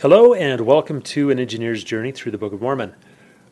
Hello, 0.00 0.32
and 0.32 0.62
welcome 0.62 1.02
to 1.02 1.28
An 1.28 1.38
Engineer's 1.38 1.84
Journey 1.84 2.10
Through 2.10 2.32
the 2.32 2.38
Book 2.38 2.54
of 2.54 2.62
Mormon. 2.62 2.94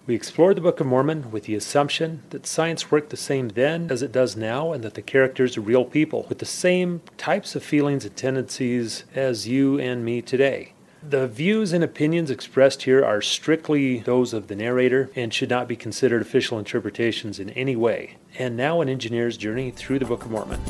We 0.07 0.15
explore 0.15 0.55
the 0.55 0.63
Book 0.63 0.81
of 0.81 0.87
Mormon 0.87 1.31
with 1.31 1.45
the 1.45 1.55
assumption 1.55 2.23
that 2.31 2.47
science 2.47 2.91
worked 2.91 3.11
the 3.11 3.19
same 3.19 3.51
then 3.51 3.91
as 3.91 4.01
it 4.01 4.13
does 4.13 4.35
now, 4.35 4.73
and 4.73 4.83
that 4.83 4.95
the 4.95 5.03
characters 5.03 5.59
are 5.59 5.61
real 5.61 5.85
people 5.85 6.25
with 6.31 6.39
the 6.39 6.47
same 6.47 7.03
types 7.19 7.55
of 7.55 7.63
feelings 7.63 8.07
and 8.07 8.17
tendencies 8.17 9.05
as 9.15 9.47
you 9.47 9.79
and 9.79 10.07
me 10.07 10.23
today. 10.23 10.73
The 11.07 11.29
views 11.29 11.75
and 11.75 11.85
opinions 11.85 12.31
expressed 12.31 12.85
here 12.85 13.05
are 13.05 13.21
strictly 13.21 13.99
those 13.99 14.33
of 14.33 14.49
the 14.49 14.57
narrator 14.57 15.11
and 15.15 15.35
should 15.35 15.51
not 15.51 15.69
be 15.69 15.77
considered 15.77 16.23
official 16.23 16.59
interpretations 16.59 17.39
in 17.39 17.51
any 17.51 17.77
way. 17.77 18.17
And 18.39 18.57
now, 18.57 18.81
an 18.81 18.89
engineer's 18.89 19.37
journey 19.37 19.71
through 19.71 19.99
the 19.99 20.07
Book 20.07 20.25
of 20.25 20.31
Mormon. 20.31 20.63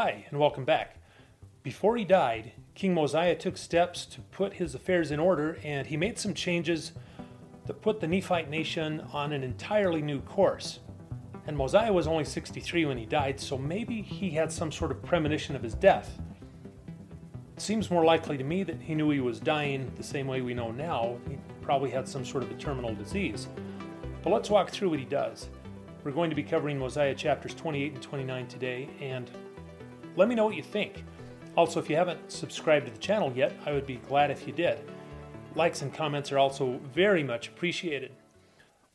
Hi, 0.00 0.26
and 0.30 0.38
welcome 0.38 0.64
back. 0.64 0.94
Before 1.64 1.96
he 1.96 2.04
died, 2.04 2.52
King 2.76 2.94
Mosiah 2.94 3.34
took 3.34 3.56
steps 3.56 4.06
to 4.06 4.20
put 4.20 4.52
his 4.52 4.76
affairs 4.76 5.10
in 5.10 5.18
order, 5.18 5.58
and 5.64 5.88
he 5.88 5.96
made 5.96 6.20
some 6.20 6.34
changes 6.34 6.92
that 7.66 7.82
put 7.82 7.98
the 7.98 8.06
Nephite 8.06 8.48
nation 8.48 9.00
on 9.12 9.32
an 9.32 9.42
entirely 9.42 10.00
new 10.00 10.20
course. 10.20 10.78
And 11.48 11.56
Mosiah 11.56 11.92
was 11.92 12.06
only 12.06 12.22
63 12.22 12.84
when 12.84 12.96
he 12.96 13.06
died, 13.06 13.40
so 13.40 13.58
maybe 13.58 14.00
he 14.00 14.30
had 14.30 14.52
some 14.52 14.70
sort 14.70 14.92
of 14.92 15.02
premonition 15.02 15.56
of 15.56 15.64
his 15.64 15.74
death. 15.74 16.20
It 17.56 17.60
seems 17.60 17.90
more 17.90 18.04
likely 18.04 18.38
to 18.38 18.44
me 18.44 18.62
that 18.62 18.80
he 18.80 18.94
knew 18.94 19.10
he 19.10 19.18
was 19.18 19.40
dying 19.40 19.90
the 19.96 20.04
same 20.04 20.28
way 20.28 20.42
we 20.42 20.54
know 20.54 20.70
now. 20.70 21.16
He 21.28 21.38
probably 21.60 21.90
had 21.90 22.06
some 22.06 22.24
sort 22.24 22.44
of 22.44 22.52
a 22.52 22.54
terminal 22.54 22.94
disease. 22.94 23.48
But 24.22 24.32
let's 24.32 24.48
walk 24.48 24.70
through 24.70 24.90
what 24.90 25.00
he 25.00 25.06
does. 25.06 25.48
We're 26.04 26.12
going 26.12 26.30
to 26.30 26.36
be 26.36 26.44
covering 26.44 26.78
Mosiah 26.78 27.16
chapters 27.16 27.52
28 27.52 27.94
and 27.94 28.02
29 28.02 28.46
today, 28.46 28.88
and 29.00 29.28
let 30.18 30.28
me 30.28 30.34
know 30.34 30.46
what 30.46 30.56
you 30.56 30.64
think. 30.64 31.04
Also, 31.56 31.78
if 31.78 31.88
you 31.88 31.94
haven't 31.94 32.32
subscribed 32.32 32.86
to 32.86 32.92
the 32.92 32.98
channel 32.98 33.32
yet, 33.36 33.52
I 33.64 33.72
would 33.72 33.86
be 33.86 34.00
glad 34.08 34.32
if 34.32 34.48
you 34.48 34.52
did. 34.52 34.80
Likes 35.54 35.80
and 35.80 35.94
comments 35.94 36.32
are 36.32 36.38
also 36.38 36.80
very 36.92 37.22
much 37.22 37.46
appreciated. 37.46 38.10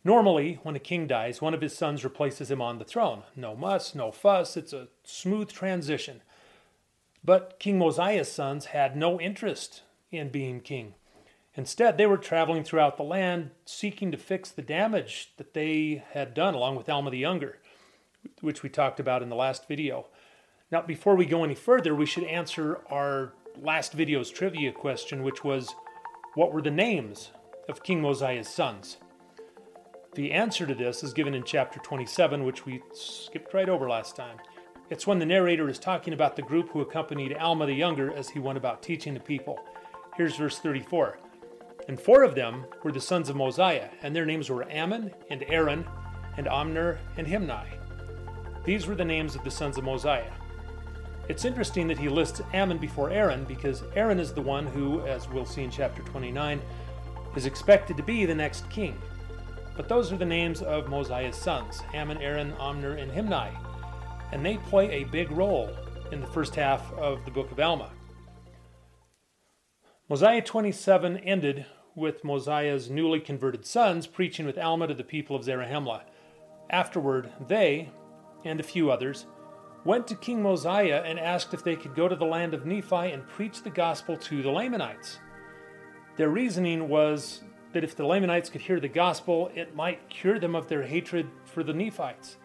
Normally, 0.04 0.60
when 0.64 0.76
a 0.76 0.80
king 0.80 1.08
dies, 1.08 1.42
one 1.42 1.54
of 1.54 1.62
his 1.62 1.78
sons 1.78 2.04
replaces 2.04 2.52
him 2.52 2.62
on 2.62 2.78
the 2.78 2.84
throne. 2.84 3.24
No 3.38 3.56
muss, 3.56 3.96
no 3.96 4.12
fuss, 4.12 4.58
it's 4.58 4.74
a 4.74 4.90
smooth 5.06 5.50
transition. 5.50 6.22
But 7.24 7.58
King 7.58 7.80
Mosiah's 7.80 8.30
sons 8.30 8.66
had 8.66 8.98
no 8.98 9.18
interest 9.18 9.84
in 10.12 10.28
being 10.28 10.60
king. 10.60 10.96
Instead, 11.56 11.98
they 11.98 12.06
were 12.06 12.18
traveling 12.18 12.66
throughout 12.66 12.98
the 12.98 13.04
land 13.04 13.52
seeking 13.64 14.12
to 14.12 14.18
fix 14.18 14.50
the 14.50 14.62
damage 14.62 15.32
that 15.38 15.54
they 15.54 16.04
had 16.12 16.34
done 16.34 16.54
along 16.54 16.76
with 16.76 16.90
Alma 16.90 17.12
the 17.12 17.18
Younger, 17.18 17.60
which 18.42 18.62
we 18.62 18.68
talked 18.68 19.00
about 19.00 19.24
in 19.24 19.30
the 19.30 19.38
last 19.38 19.70
video. 19.70 20.08
Now, 20.74 20.82
before 20.82 21.16
we 21.16 21.28
go 21.28 21.44
any 21.44 21.54
further, 21.54 21.94
we 21.94 22.08
should 22.08 22.24
answer 22.24 22.82
our 22.90 23.34
last 23.62 23.94
video's 23.94 24.32
trivia 24.32 24.72
question, 24.72 25.22
which 25.22 25.44
was 25.44 25.76
what 26.34 26.52
were 26.52 26.64
the 26.64 26.72
names 26.72 27.30
of 27.70 27.84
King 27.84 28.02
Mosiah's 28.02 28.50
sons? 28.50 28.98
The 30.16 30.32
answer 30.32 30.66
to 30.66 30.74
this 30.74 31.04
is 31.04 31.14
given 31.14 31.36
in 31.36 31.44
chapter 31.44 31.80
27, 31.80 32.44
which 32.44 32.66
we 32.66 32.82
skipped 32.92 33.54
right 33.54 33.70
over 33.70 33.88
last 33.88 34.16
time. 34.16 34.38
It's 34.90 35.06
when 35.06 35.20
the 35.20 35.28
narrator 35.28 35.70
is 35.70 35.78
talking 35.78 36.12
about 36.12 36.36
the 36.36 36.42
group 36.42 36.72
who 36.72 36.82
accompanied 36.82 37.38
Alma 37.38 37.68
the 37.68 37.74
Younger 37.76 38.12
as 38.12 38.30
he 38.30 38.40
went 38.40 38.58
about 38.58 38.82
teaching 38.82 39.14
the 39.14 39.20
people. 39.20 39.60
Here's 40.18 40.38
verse 40.38 40.58
34. 40.58 41.20
And 41.88 42.00
four 42.00 42.24
of 42.24 42.34
them 42.34 42.66
were 42.82 42.92
the 42.92 43.00
sons 43.00 43.30
of 43.30 43.36
Mosiah, 43.36 43.90
and 44.02 44.16
their 44.16 44.26
names 44.26 44.50
were 44.50 44.68
Ammon, 44.72 45.14
and 45.30 45.46
Aaron, 45.50 45.86
and 46.36 46.48
Omner, 46.48 46.98
and 47.16 47.28
Himni. 47.28 47.68
These 48.66 48.88
were 48.88 48.96
the 48.96 49.06
names 49.06 49.36
of 49.36 49.44
the 49.44 49.52
sons 49.52 49.78
of 49.78 49.84
Mosiah. 49.84 50.32
It's 51.30 51.46
interesting 51.46 51.88
that 51.88 51.98
he 51.98 52.10
lists 52.10 52.42
Ammon 52.54 52.78
before 52.78 53.10
Aaron 53.10 53.46
because 53.46 53.84
Aaron 53.96 54.20
is 54.20 54.34
the 54.34 54.42
one 54.42 54.68
who, 54.68 55.02
as 55.02 55.30
we'll 55.30 55.46
see 55.46 55.64
in 55.64 55.72
chapter 55.72 56.02
29, 56.02 56.62
is 57.36 57.46
expected 57.46 57.96
to 57.96 58.04
be 58.04 58.26
the 58.26 58.36
next 58.36 58.70
king. 58.70 58.98
But 59.78 59.88
those 59.88 60.12
are 60.12 60.18
the 60.18 60.26
names 60.26 60.62
of 60.62 60.90
Mosiah's 60.90 61.38
sons 61.38 61.82
Ammon, 61.94 62.18
Aaron, 62.18 62.52
Omner, 62.54 63.02
and 63.02 63.12
Himni, 63.12 63.52
and 64.32 64.46
they 64.46 64.58
play 64.58 64.92
a 64.92 65.06
big 65.06 65.32
role 65.32 65.70
in 66.12 66.20
the 66.20 66.28
first 66.28 66.56
half 66.56 66.92
of 66.94 67.24
the 67.24 67.32
book 67.32 67.52
of 67.52 67.60
Alma. 67.60 67.90
Mosiah 70.10 70.42
27 70.42 71.18
ended 71.18 71.66
with 71.96 72.24
Mosiah's 72.24 72.90
newly 72.90 73.20
converted 73.20 73.66
sons 73.66 74.08
preaching 74.08 74.46
with 74.46 74.58
Alma 74.58 74.88
to 74.88 74.94
the 74.94 75.04
people 75.04 75.36
of 75.36 75.44
Zarahemla. 75.44 76.02
Afterward, 76.70 77.32
they, 77.48 77.90
and 78.44 78.60
a 78.60 78.64
few 78.64 78.92
others, 78.92 79.26
went 79.86 80.08
to 80.08 80.16
King 80.16 80.42
Mosiah 80.42 81.04
and 81.06 81.20
asked 81.20 81.54
if 81.54 81.64
they 81.64 81.76
could 81.76 81.96
go 81.96 82.08
to 82.08 82.16
the 82.16 82.26
land 82.26 82.54
of 82.54 82.66
Nephi 82.66 83.12
and 83.12 83.28
preach 83.28 83.64
the 83.64 83.70
gospel 83.70 84.16
to 84.18 84.42
the 84.42 84.50
Lamanites. 84.50 85.20
Their 86.16 86.30
reasoning 86.30 86.88
was 86.88 87.42
that 87.74 87.84
if 87.84 87.96
the 87.96 88.06
Lamanites 88.06 88.50
could 88.50 88.62
hear 88.62 88.80
the 88.80 88.88
gospel, 88.88 89.52
it 89.56 89.76
might 89.76 90.10
cure 90.10 90.40
them 90.40 90.56
of 90.56 90.68
their 90.68 90.84
hatred 90.84 91.30
for 91.44 91.64
the 91.64 91.74
Nephites, 91.74 92.38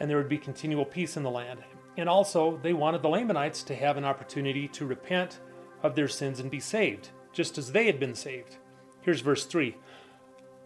and 0.00 0.10
there 0.10 0.16
would 0.16 0.28
be 0.28 0.38
continual 0.38 0.84
peace 0.84 1.16
in 1.16 1.22
the 1.22 1.30
land. 1.30 1.60
And 1.96 2.08
also, 2.08 2.58
they 2.62 2.72
wanted 2.72 3.02
the 3.02 3.08
Lamanites 3.08 3.62
to 3.64 3.74
have 3.74 3.96
an 3.96 4.04
opportunity 4.04 4.66
to 4.68 4.86
repent 4.86 5.38
of 5.82 5.94
their 5.94 6.08
sins 6.08 6.40
and 6.40 6.50
be 6.50 6.60
saved, 6.60 7.10
just 7.32 7.56
as 7.58 7.70
they 7.70 7.86
had 7.86 8.00
been 8.00 8.14
saved. 8.14 8.56
Here's 9.02 9.20
verse 9.20 9.44
3. 9.44 9.76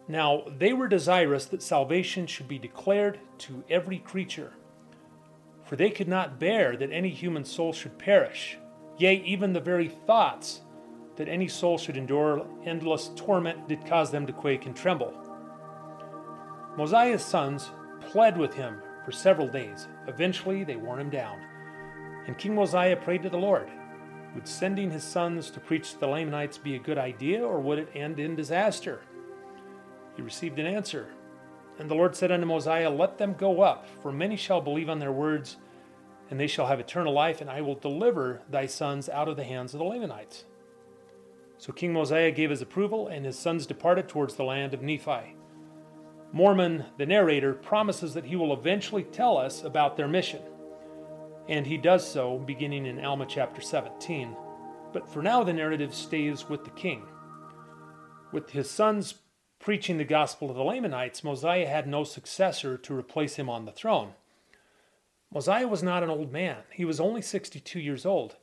Now, 0.07 0.45
they 0.57 0.73
were 0.73 0.89
desirous 0.89 1.45
that 1.47 1.63
salvation 1.63 2.27
should 2.27 2.49
be 2.49 2.59
declared 2.59 3.19
to 3.39 3.63
every 3.69 3.99
creature 3.99 4.53
for 5.69 5.77
they 5.77 5.91
could 5.91 6.09
not 6.09 6.41
bear 6.41 6.77
that 6.77 6.91
any 6.91 7.11
human 7.11 7.45
soul 7.45 7.75
should 7.75 7.99
perish. 7.99 8.57
Yea, 8.97 9.17
even 9.17 9.53
the 9.53 9.61
very 9.61 9.89
thoughts 9.89 10.63
that 11.17 11.29
any 11.29 11.47
soul 11.47 11.77
should 11.77 11.97
endure 11.97 12.47
endless 12.65 13.11
torment 13.15 13.69
did 13.69 13.85
cause 13.85 14.11
them 14.11 14.27
to 14.27 14.33
quake 14.33 14.65
and 14.65 14.75
tremble. 14.75 15.13
Mosiah's 16.79 17.25
sons 17.25 17.71
pled 18.01 18.39
with 18.39 18.55
him 18.55 18.81
for 19.05 19.13
several 19.13 19.47
days. 19.47 19.89
Eventually, 20.07 20.65
they 20.65 20.77
wore 20.77 20.99
him 20.99 21.11
down. 21.11 21.39
And 22.27 22.39
King 22.39 22.55
Mosiah 22.55 22.97
prayed 22.97 23.23
to 23.25 23.31
the 23.31 23.37
Lord 23.37 23.69
Would 24.35 24.49
sending 24.49 24.91
his 24.91 25.05
sons 25.05 25.51
to 25.51 25.61
preach 25.61 25.93
to 25.93 26.01
the 26.01 26.07
Lamanites 26.07 26.57
be 26.57 26.77
a 26.77 26.81
good 26.81 26.99
idea, 26.99 27.45
or 27.45 27.61
would 27.61 27.79
it 27.79 27.91
end 27.95 28.19
in 28.19 28.37
disaster? 28.37 29.01
He 30.17 30.23
received 30.23 30.59
an 30.59 30.67
answer 30.67 31.09
and 31.79 31.89
the 31.89 31.95
Lord 31.95 32.17
said 32.17 32.33
unto 32.33 32.47
Mosiah, 32.47 32.91
Let 32.91 33.19
them 33.19 33.35
go 33.35 33.63
up, 33.63 33.87
for 34.03 34.13
many 34.13 34.37
shall 34.37 34.61
believe 34.61 34.89
on 34.89 34.99
their 34.99 35.13
words, 35.13 35.57
and 36.31 36.39
they 36.39 36.47
shall 36.47 36.67
have 36.67 36.81
eternal 36.81 37.13
life, 37.13 37.41
and 37.41 37.49
I 37.49 37.61
will 37.61 37.77
deliver 37.77 38.43
thy 38.51 38.67
sons 38.67 39.09
out 39.09 39.29
of 39.29 39.37
the 39.37 39.45
hands 39.45 39.75
of 39.75 39.79
the 39.79 39.85
Lamanites. 39.85 40.45
So 41.59 41.73
King 41.73 41.93
Mosiah 41.93 42.31
gave 42.31 42.51
his 42.51 42.63
approval, 42.63 43.09
and 43.09 43.25
his 43.25 43.39
sons 43.39 43.67
departed 43.67 44.09
towards 44.09 44.35
the 44.35 44.45
land 44.45 44.75
of 44.75 44.83
Nephi. 44.83 45.37
Mormon, 46.33 46.85
the 46.99 47.07
narrator, 47.07 47.55
promises 47.55 48.13
that 48.15 48.27
he 48.27 48.37
will 48.37 48.53
eventually 48.53 49.05
tell 49.05 49.39
us 49.39 49.65
about 49.65 49.97
their 49.97 50.09
mission. 50.09 50.43
And 51.49 51.67
he 51.67 51.79
does 51.79 52.07
so 52.07 52.39
beginning 52.39 52.85
in 52.87 53.03
Alma 53.03 53.25
chapter 53.27 53.63
17. 53.63 54.37
But 54.93 55.09
for 55.09 55.23
now, 55.23 55.43
the 55.43 55.53
narrative 55.53 55.95
stays 55.95 56.49
with 56.49 56.65
the 56.65 56.71
king. 56.71 57.05
With 58.31 58.51
his 58.51 58.69
sons 58.69 59.15
preaching 59.69 59.99
the 59.99 60.05
gospel 60.05 60.49
to 60.49 60.55
the 60.55 60.65
Lamanites, 60.65 61.23
Mosiah 61.23 61.67
had 61.67 61.87
no 61.87 62.03
successor 62.03 62.79
to 62.79 62.97
replace 62.97 63.37
him 63.37 63.51
on 63.51 63.67
the 63.67 63.71
throne. 63.71 64.13
Mosiah 65.31 65.69
was 65.69 65.83
not 65.83 66.03
an 66.03 66.09
old 66.09 66.33
man. 66.33 66.57
He 66.73 66.87
was 66.87 66.99
only 66.99 67.21
62 67.21 67.79
years 67.79 68.07
old, 68.07 68.37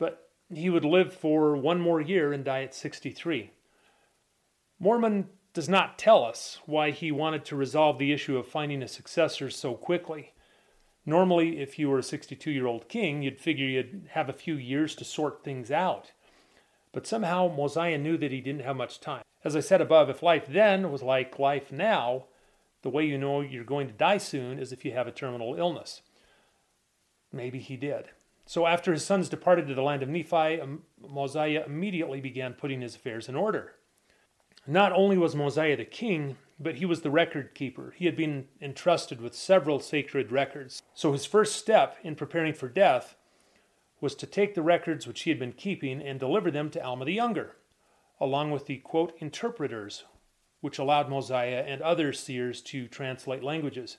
but 0.00 0.30
he 0.52 0.68
would 0.68 0.84
live 0.84 1.14
for 1.14 1.56
one 1.56 1.80
more 1.80 2.00
year 2.00 2.32
and 2.32 2.44
die 2.44 2.64
at 2.64 2.74
63. 2.74 3.52
Mormon 4.80 5.28
does 5.52 5.68
not 5.68 5.96
tell 5.96 6.24
us 6.24 6.58
why 6.66 6.90
he 6.90 7.12
wanted 7.12 7.44
to 7.44 7.54
resolve 7.54 8.00
the 8.00 8.12
issue 8.12 8.36
of 8.36 8.48
finding 8.48 8.82
a 8.82 8.88
successor 8.88 9.50
so 9.50 9.74
quickly. 9.74 10.32
Normally, 11.06 11.60
if 11.60 11.78
you 11.78 11.88
were 11.88 12.00
a 12.00 12.02
62 12.02 12.50
year 12.50 12.66
old 12.66 12.88
king, 12.88 13.22
you'd 13.22 13.38
figure 13.38 13.64
you'd 13.64 14.08
have 14.14 14.28
a 14.28 14.32
few 14.32 14.56
years 14.56 14.96
to 14.96 15.04
sort 15.04 15.44
things 15.44 15.70
out. 15.70 16.10
But 16.90 17.06
somehow 17.06 17.46
Mosiah 17.46 17.96
knew 17.96 18.16
that 18.16 18.32
he 18.32 18.40
didn't 18.40 18.62
have 18.62 18.74
much 18.74 18.98
time. 18.98 19.22
As 19.44 19.54
I 19.54 19.60
said 19.60 19.82
above, 19.82 20.08
if 20.08 20.22
life 20.22 20.46
then 20.48 20.90
was 20.90 21.02
like 21.02 21.38
life 21.38 21.70
now, 21.70 22.24
the 22.82 22.88
way 22.88 23.04
you 23.04 23.18
know 23.18 23.42
you're 23.42 23.62
going 23.62 23.86
to 23.86 23.92
die 23.92 24.18
soon 24.18 24.58
is 24.58 24.72
if 24.72 24.84
you 24.84 24.92
have 24.92 25.06
a 25.06 25.12
terminal 25.12 25.54
illness. 25.54 26.00
Maybe 27.30 27.58
he 27.58 27.76
did. 27.76 28.08
So 28.46 28.66
after 28.66 28.92
his 28.92 29.04
sons 29.04 29.28
departed 29.28 29.66
to 29.68 29.74
the 29.74 29.82
land 29.82 30.02
of 30.02 30.08
Nephi, 30.08 30.60
um, 30.60 30.82
Mosiah 30.98 31.64
immediately 31.66 32.20
began 32.20 32.54
putting 32.54 32.80
his 32.80 32.94
affairs 32.94 33.28
in 33.28 33.36
order. 33.36 33.74
Not 34.66 34.92
only 34.92 35.18
was 35.18 35.34
Mosiah 35.34 35.76
the 35.76 35.84
king, 35.84 36.36
but 36.58 36.76
he 36.76 36.86
was 36.86 37.02
the 37.02 37.10
record 37.10 37.54
keeper. 37.54 37.94
He 37.96 38.06
had 38.06 38.16
been 38.16 38.46
entrusted 38.62 39.20
with 39.20 39.34
several 39.34 39.80
sacred 39.80 40.32
records. 40.32 40.82
So 40.94 41.12
his 41.12 41.26
first 41.26 41.56
step 41.56 41.96
in 42.02 42.14
preparing 42.14 42.54
for 42.54 42.68
death 42.68 43.16
was 44.00 44.14
to 44.16 44.26
take 44.26 44.54
the 44.54 44.62
records 44.62 45.06
which 45.06 45.22
he 45.22 45.30
had 45.30 45.38
been 45.38 45.52
keeping 45.52 46.00
and 46.00 46.20
deliver 46.20 46.50
them 46.50 46.70
to 46.70 46.84
Alma 46.84 47.04
the 47.04 47.12
Younger 47.12 47.56
along 48.20 48.50
with 48.50 48.66
the 48.66 48.78
quote 48.78 49.14
interpreters 49.18 50.04
which 50.64 50.78
allowed 50.78 51.10
Mosiah 51.10 51.62
and 51.68 51.82
other 51.82 52.10
seers 52.14 52.62
to 52.62 52.88
translate 52.88 53.42
languages. 53.42 53.98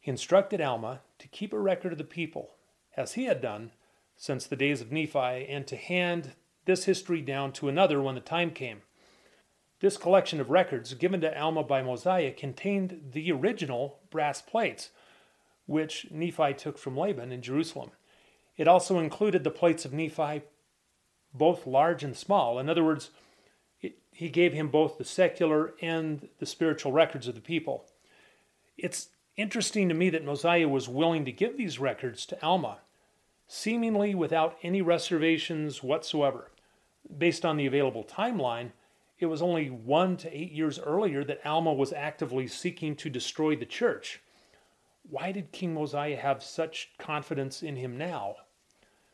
He 0.00 0.10
instructed 0.10 0.58
Alma 0.58 1.02
to 1.18 1.28
keep 1.28 1.52
a 1.52 1.58
record 1.58 1.92
of 1.92 1.98
the 1.98 2.04
people, 2.04 2.54
as 2.96 3.12
he 3.12 3.26
had 3.26 3.42
done 3.42 3.72
since 4.16 4.46
the 4.46 4.56
days 4.56 4.80
of 4.80 4.90
Nephi, 4.90 5.46
and 5.46 5.66
to 5.66 5.76
hand 5.76 6.32
this 6.64 6.84
history 6.84 7.20
down 7.20 7.52
to 7.52 7.68
another 7.68 8.00
when 8.00 8.14
the 8.14 8.22
time 8.22 8.52
came. 8.52 8.80
This 9.80 9.98
collection 9.98 10.40
of 10.40 10.48
records 10.48 10.94
given 10.94 11.20
to 11.20 11.38
Alma 11.38 11.62
by 11.62 11.82
Mosiah 11.82 12.32
contained 12.32 13.10
the 13.12 13.30
original 13.30 13.98
brass 14.10 14.40
plates, 14.40 14.90
which 15.66 16.06
Nephi 16.10 16.54
took 16.54 16.78
from 16.78 16.96
Laban 16.96 17.32
in 17.32 17.42
Jerusalem. 17.42 17.90
It 18.56 18.66
also 18.66 18.98
included 18.98 19.44
the 19.44 19.50
plates 19.50 19.84
of 19.84 19.92
Nephi, 19.92 20.40
both 21.32 21.66
large 21.66 22.02
and 22.02 22.16
small. 22.16 22.58
In 22.58 22.68
other 22.68 22.84
words, 22.84 23.10
he 24.12 24.28
gave 24.28 24.52
him 24.52 24.68
both 24.68 24.98
the 24.98 25.04
secular 25.04 25.74
and 25.80 26.28
the 26.38 26.46
spiritual 26.46 26.92
records 26.92 27.26
of 27.26 27.34
the 27.34 27.40
people. 27.40 27.86
It's 28.76 29.08
interesting 29.36 29.88
to 29.88 29.94
me 29.94 30.10
that 30.10 30.24
Mosiah 30.24 30.68
was 30.68 30.88
willing 30.88 31.24
to 31.24 31.32
give 31.32 31.56
these 31.56 31.78
records 31.78 32.26
to 32.26 32.42
Alma, 32.44 32.78
seemingly 33.48 34.14
without 34.14 34.58
any 34.62 34.82
reservations 34.82 35.82
whatsoever. 35.82 36.50
Based 37.16 37.44
on 37.44 37.56
the 37.56 37.66
available 37.66 38.04
timeline, 38.04 38.72
it 39.18 39.26
was 39.26 39.42
only 39.42 39.70
one 39.70 40.16
to 40.18 40.36
eight 40.36 40.52
years 40.52 40.78
earlier 40.78 41.24
that 41.24 41.46
Alma 41.46 41.72
was 41.72 41.92
actively 41.92 42.46
seeking 42.46 42.96
to 42.96 43.10
destroy 43.10 43.56
the 43.56 43.66
church. 43.66 44.20
Why 45.08 45.32
did 45.32 45.52
King 45.52 45.74
Mosiah 45.74 46.16
have 46.16 46.42
such 46.42 46.90
confidence 46.98 47.62
in 47.62 47.76
him 47.76 47.96
now? 47.96 48.36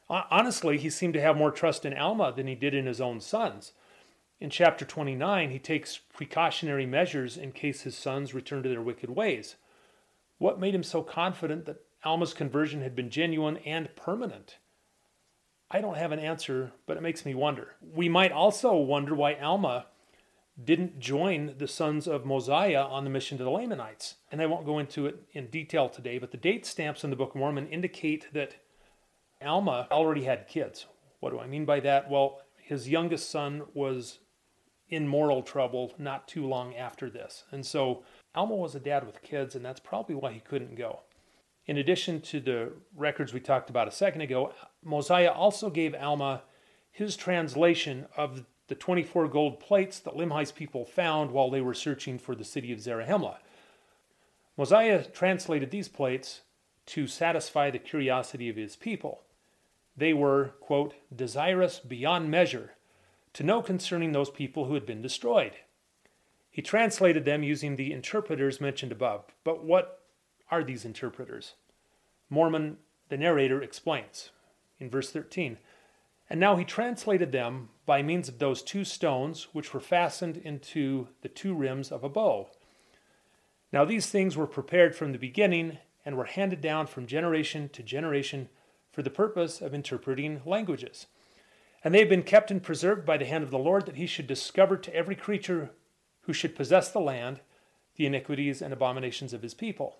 Honestly, 0.09 0.79
he 0.79 0.91
seemed 0.91 1.15
to 1.15 1.21
have 1.21 1.37
more 1.37 1.51
trust 1.51 1.85
in 1.85 1.97
Alma 1.97 2.33
than 2.35 2.47
he 2.47 2.55
did 2.55 2.75
in 2.75 2.87
his 2.87 3.01
own 3.01 3.21
sons. 3.21 3.73
In 4.39 4.51
chapter 4.51 4.85
29, 4.85 5.51
he 5.51 5.59
takes 5.59 5.99
precautionary 5.99 6.87
measures 6.87 7.37
in 7.37 7.53
case 7.53 7.83
his 7.83 7.97
sons 7.97 8.35
return 8.35 8.63
to 8.63 8.69
their 8.69 8.83
wicked 8.83 9.11
ways. 9.11 9.57
What 10.39 10.61
made 10.61 10.75
him 10.75 10.83
so 10.83 11.03
confident 11.03 11.65
that 11.65 11.83
Alma's 12.05 12.35
conversion 12.35 12.83
had 12.83 12.95
been 12.95 13.11
genuine 13.11 13.57
and 13.59 13.95
permanent? 13.97 14.59
I 15.71 15.81
don't 15.81 15.97
have 15.97 16.13
an 16.13 16.21
answer, 16.21 16.73
but 16.87 16.97
it 16.97 17.03
makes 17.03 17.25
me 17.25 17.35
wonder. 17.35 17.75
We 17.83 18.09
might 18.09 18.31
also 18.31 18.77
wonder 18.77 19.15
why 19.15 19.35
Alma 19.35 19.87
didn't 20.63 21.01
join 21.01 21.55
the 21.59 21.67
sons 21.67 22.07
of 22.07 22.25
Mosiah 22.25 22.85
on 22.85 23.05
the 23.05 23.11
mission 23.11 23.37
to 23.39 23.45
the 23.45 23.51
Lamanites. 23.51 24.17
And 24.31 24.41
I 24.41 24.47
won't 24.47 24.65
go 24.67 24.79
into 24.79 25.07
it 25.07 25.23
in 25.33 25.49
detail 25.49 25.89
today, 25.89 26.19
but 26.19 26.31
the 26.31 26.37
date 26.37 26.65
stamps 26.65 27.03
in 27.03 27.11
the 27.11 27.17
Book 27.17 27.31
of 27.31 27.37
Mormon 27.37 27.67
indicate 27.67 28.33
that 28.33 28.57
Alma 29.45 29.87
already 29.91 30.25
had 30.25 30.49
kids. 30.49 30.87
What 31.21 31.31
do 31.31 31.39
I 31.39 31.47
mean 31.47 31.65
by 31.65 31.81
that? 31.81 32.11
Well, 32.11 32.41
his 32.57 32.89
youngest 32.89 33.31
son 33.31 33.63
was 33.75 34.19
in 34.89 35.09
moral 35.09 35.43
trouble 35.43 35.93
not 35.99 36.29
too 36.29 36.47
long 36.47 36.75
after 36.75 37.11
this. 37.11 37.45
And 37.51 37.65
so 37.65 38.05
Alma 38.35 38.55
was 38.55 38.75
a 38.75 38.81
dad 38.81 39.05
with 39.05 39.23
kids, 39.23 39.55
and 39.55 39.65
that's 39.65 39.81
probably 39.81 40.15
why 40.15 40.33
he 40.33 40.41
couldn't 40.41 40.77
go. 40.77 41.01
In 41.67 41.79
addition 41.79 42.21
to 42.23 42.41
the 42.41 42.73
records 42.95 43.33
we 43.33 43.41
talked 43.41 43.71
about 43.71 43.89
a 43.89 43.93
second 43.93 44.21
ago, 44.21 44.53
Mosiah 44.85 45.33
also 45.33 45.69
gave 45.69 45.95
Alma 45.95 46.43
his 46.93 47.17
translation 47.17 48.07
of 48.17 48.45
the 48.69 48.75
24 48.75 49.29
gold 49.29 49.61
plates 49.61 49.99
that 50.01 50.17
Limhi's 50.17 50.53
people 50.53 50.85
found 50.85 51.31
while 51.31 51.51
they 51.51 51.61
were 51.61 51.75
searching 51.75 52.19
for 52.19 52.35
the 52.35 52.45
city 52.45 52.73
of 52.73 52.79
Zarahemla. 52.79 53.37
Mosiah 54.57 55.05
translated 55.05 55.71
these 55.71 55.89
plates 55.89 56.43
to 56.87 57.07
satisfy 57.07 57.71
the 57.71 57.79
curiosity 57.79 58.49
of 58.49 58.57
his 58.57 58.77
people. 58.77 59.23
They 59.97 60.13
were, 60.13 60.55
quote, 60.61 60.95
desirous 61.15 61.79
beyond 61.79 62.31
measure 62.31 62.73
to 63.33 63.43
know 63.43 63.63
concerning 63.63 64.13
those 64.13 64.31
people 64.31 64.67
who 64.67 64.75
had 64.75 64.87
been 64.87 65.03
destroyed. 65.03 65.53
He 66.51 66.63
translated 66.63 67.25
them 67.25 67.43
using 67.43 67.77
the 67.77 67.93
interpreters 67.93 68.61
mentioned 68.61 68.93
above. 68.93 69.27
But 69.45 69.63
what 69.63 70.03
are 70.51 70.65
these 70.65 70.85
interpreters? 70.85 71.55
Mormon, 72.31 72.79
the 73.09 73.19
narrator, 73.19 73.63
explains 73.63 74.31
in 74.79 74.89
verse 74.91 75.11
13 75.11 75.59
And 76.31 76.41
now 76.41 76.57
he 76.57 76.65
translated 76.65 77.31
them 77.31 77.69
by 77.85 78.03
means 78.03 78.29
of 78.29 78.39
those 78.39 78.63
two 78.63 78.85
stones 78.85 79.49
which 79.53 79.73
were 79.75 79.81
fastened 79.81 80.39
into 80.39 81.09
the 81.23 81.29
two 81.29 81.55
rims 81.55 81.93
of 81.93 82.03
a 82.03 82.09
bow. 82.09 82.49
Now 83.73 83.85
these 83.85 84.07
things 84.07 84.37
were 84.37 84.47
prepared 84.47 84.97
from 84.97 85.13
the 85.13 85.19
beginning 85.19 85.79
and 86.05 86.17
were 86.17 86.25
handed 86.25 86.61
down 86.61 86.87
from 86.87 87.07
generation 87.07 87.69
to 87.71 87.83
generation 87.83 88.49
for 88.97 89.03
the 89.03 89.11
purpose 89.11 89.61
of 89.61 89.75
interpreting 89.75 90.41
languages. 90.47 91.05
And 91.85 91.95
they 91.95 91.99
have 91.99 92.09
been 92.09 92.23
kept 92.23 92.51
and 92.51 92.63
preserved 92.63 93.05
by 93.05 93.19
the 93.19 93.27
hand 93.27 93.45
of 93.45 93.51
the 93.51 93.59
Lord, 93.59 93.85
that 93.85 93.97
he 93.97 94.07
should 94.07 94.27
discover 94.27 94.79
to 94.79 94.95
every 94.95 95.15
creature 95.15 95.69
who 96.23 96.33
should 96.33 96.57
possess 96.57 96.91
the 96.91 96.99
land 96.99 97.41
the 97.97 98.07
iniquities 98.07 98.63
and 98.63 98.73
abominations 98.73 99.35
of 99.35 99.43
his 99.43 99.53
people. 99.53 99.99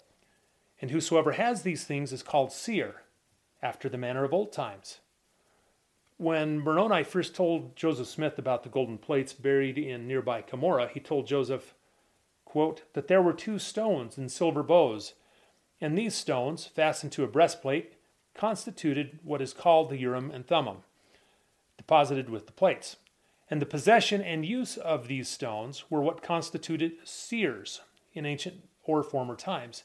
And 0.81 0.91
whosoever 0.91 1.33
has 1.33 1.61
these 1.61 1.85
things 1.85 2.11
is 2.11 2.23
called 2.23 2.53
seer, 2.53 3.03
after 3.63 3.91
the 3.91 3.99
manner 3.99 4.25
of 4.25 4.33
old 4.33 4.51
times. 4.51 5.01
When 6.17 6.59
Moroni 6.59 7.05
first 7.05 7.35
told 7.35 7.77
Joseph 7.77 8.09
Smith 8.09 8.39
about 8.39 8.63
the 8.63 8.71
golden 8.71 8.97
plates 8.97 9.35
buried 9.35 9.77
in 9.77 10.09
nearby 10.09 10.41
Cumorah, 10.41 10.89
he 10.89 11.01
told 11.01 11.27
Joseph, 11.27 11.75
quote, 12.47 12.85
that 12.95 13.09
there 13.09 13.21
were 13.21 13.35
two 13.35 13.59
stones 13.59 14.17
in 14.17 14.31
silver 14.31 14.63
bows, 14.63 15.13
and 15.83 15.99
these 15.99 16.15
stones, 16.15 16.65
fastened 16.65 17.13
to 17.13 17.25
a 17.25 17.29
breastplate, 17.29 17.96
constituted 18.37 19.19
what 19.25 19.43
is 19.43 19.53
called 19.53 19.91
the 19.91 19.99
Urim 19.99 20.31
and 20.31 20.47
Thummim, 20.47 20.79
deposited 21.77 22.29
with 22.29 22.47
the 22.47 22.53
plates. 22.53 22.97
And 23.49 23.63
the 23.63 23.67
possession 23.67 24.23
and 24.23 24.45
use 24.45 24.77
of 24.77 25.07
these 25.07 25.29
stones 25.29 25.85
were 25.89 26.03
what 26.03 26.23
constituted 26.23 26.95
seers 27.05 27.81
in 28.13 28.27
ancient 28.27 28.65
or 28.85 29.03
former 29.03 29.37
times, 29.37 29.85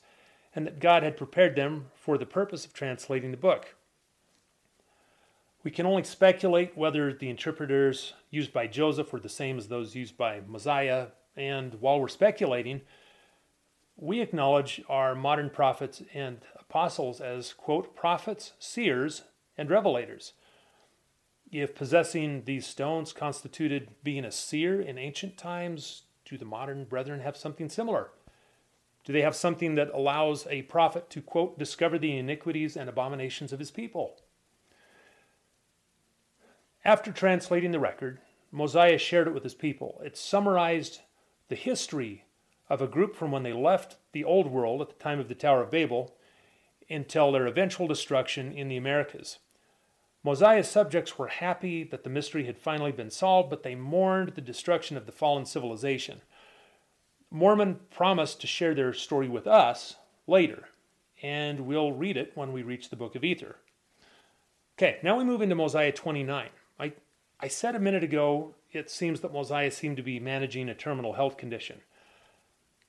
and 0.56 0.66
that 0.66 0.80
God 0.80 1.04
had 1.04 1.18
prepared 1.18 1.56
them 1.56 1.88
for 1.96 2.18
the 2.18 2.26
purpose 2.26 2.66
of 2.66 2.74
translating 2.74 3.32
the 3.32 3.38
book. 3.38 3.76
We 5.64 5.72
can 5.72 5.86
only 5.86 6.04
speculate 6.04 6.76
whether 6.76 7.14
the 7.14 7.30
interpreters 7.30 8.14
used 8.32 8.52
by 8.52 8.66
Joseph 8.66 9.14
were 9.14 9.20
the 9.20 9.30
same 9.30 9.60
as 9.60 9.68
those 9.68 9.96
used 9.96 10.18
by 10.18 10.42
Mosiah, 10.48 11.08
and 11.36 11.76
while 11.76 12.00
we're 12.00 12.08
speculating, 12.08 12.82
we 13.96 14.22
acknowledge 14.22 14.82
our 14.90 15.14
modern 15.14 15.52
prophets 15.52 16.02
and 16.16 16.40
apostles 16.72 17.20
as, 17.20 17.52
quote, 17.52 17.94
prophets, 17.98 18.54
seers, 18.58 19.24
and 19.58 19.68
revelators. 19.68 20.32
If 21.52 21.76
possessing 21.76 22.44
these 22.46 22.66
stones 22.66 23.12
constituted 23.12 23.90
being 24.06 24.24
a 24.24 24.32
seer 24.32 24.80
in 24.80 24.98
ancient 24.98 25.38
times, 25.38 26.04
do 26.24 26.38
the 26.38 26.46
modern 26.46 26.86
brethren 26.86 27.20
have 27.20 27.36
something 27.36 27.68
similar? 27.68 28.12
Do 29.04 29.12
they 29.12 29.22
have 29.22 29.36
something 29.36 29.76
that 29.76 29.92
allows 29.94 30.48
a 30.50 30.62
prophet 30.62 31.10
to, 31.10 31.22
quote, 31.22 31.60
discover 31.60 32.00
the 32.00 32.18
iniquities 32.18 32.78
and 32.78 32.88
abominations 32.88 33.52
of 33.52 33.60
his 33.60 33.72
people? 33.72 34.22
After 36.86 37.12
translating 37.12 37.72
the 37.72 37.80
record, 37.80 38.20
Mosiah 38.50 38.98
shared 38.98 39.28
it 39.28 39.34
with 39.34 39.44
his 39.44 39.56
people. 39.56 40.02
It 40.06 40.16
summarized 40.16 41.02
the 41.50 41.56
history 41.56 42.24
of 42.70 42.82
a 42.82 42.88
group 42.88 43.14
from 43.14 43.30
when 43.30 43.44
they 43.44 43.52
left 43.52 43.98
the 44.14 44.24
old 44.24 44.48
world 44.48 44.82
at 44.82 44.88
the 44.88 45.04
time 45.04 45.20
of 45.20 45.28
the 45.28 45.36
Tower 45.36 45.64
of 45.64 45.72
Babel 45.72 46.16
until 46.92 47.32
their 47.32 47.48
eventual 47.48 47.88
destruction 47.88 48.52
in 48.52 48.68
the 48.68 48.78
Americas. 48.78 49.40
Mosiah's 50.24 50.70
subjects 50.70 51.18
were 51.18 51.28
happy 51.28 51.84
that 51.84 52.04
the 52.04 52.10
mystery 52.10 52.46
had 52.46 52.58
finally 52.58 52.92
been 52.92 53.10
solved, 53.10 53.50
but 53.50 53.64
they 53.64 53.74
mourned 53.74 54.30
the 54.30 54.42
destruction 54.42 54.96
of 54.96 55.06
the 55.06 55.12
fallen 55.12 55.46
civilization. 55.46 56.22
Mormon 57.32 57.80
promised 57.90 58.42
to 58.42 58.48
share 58.48 58.76
their 58.76 58.94
story 58.94 59.28
with 59.28 59.48
us 59.48 59.96
later, 60.28 60.70
and 61.24 61.62
we'll 61.62 61.92
read 61.92 62.18
it 62.18 62.34
when 62.36 62.52
we 62.52 62.62
reach 62.62 62.90
the 62.90 62.96
book 62.96 63.16
of 63.16 63.24
Ether. 63.24 63.56
Okay, 64.78 64.98
now 65.02 65.18
we 65.18 65.24
move 65.24 65.42
into 65.42 65.56
Mosiah 65.56 65.92
29. 65.92 66.50
I, 66.80 66.94
I 67.40 67.48
said 67.48 67.76
a 67.76 67.80
minute 67.80 68.04
ago 68.04 68.56
it 68.72 68.90
seems 68.90 69.22
that 69.22 69.34
Mosiah 69.34 69.72
seemed 69.72 69.98
to 69.98 70.04
be 70.04 70.20
managing 70.20 70.70
a 70.70 70.76
terminal 70.76 71.14
health 71.14 71.38
condition. 71.38 71.82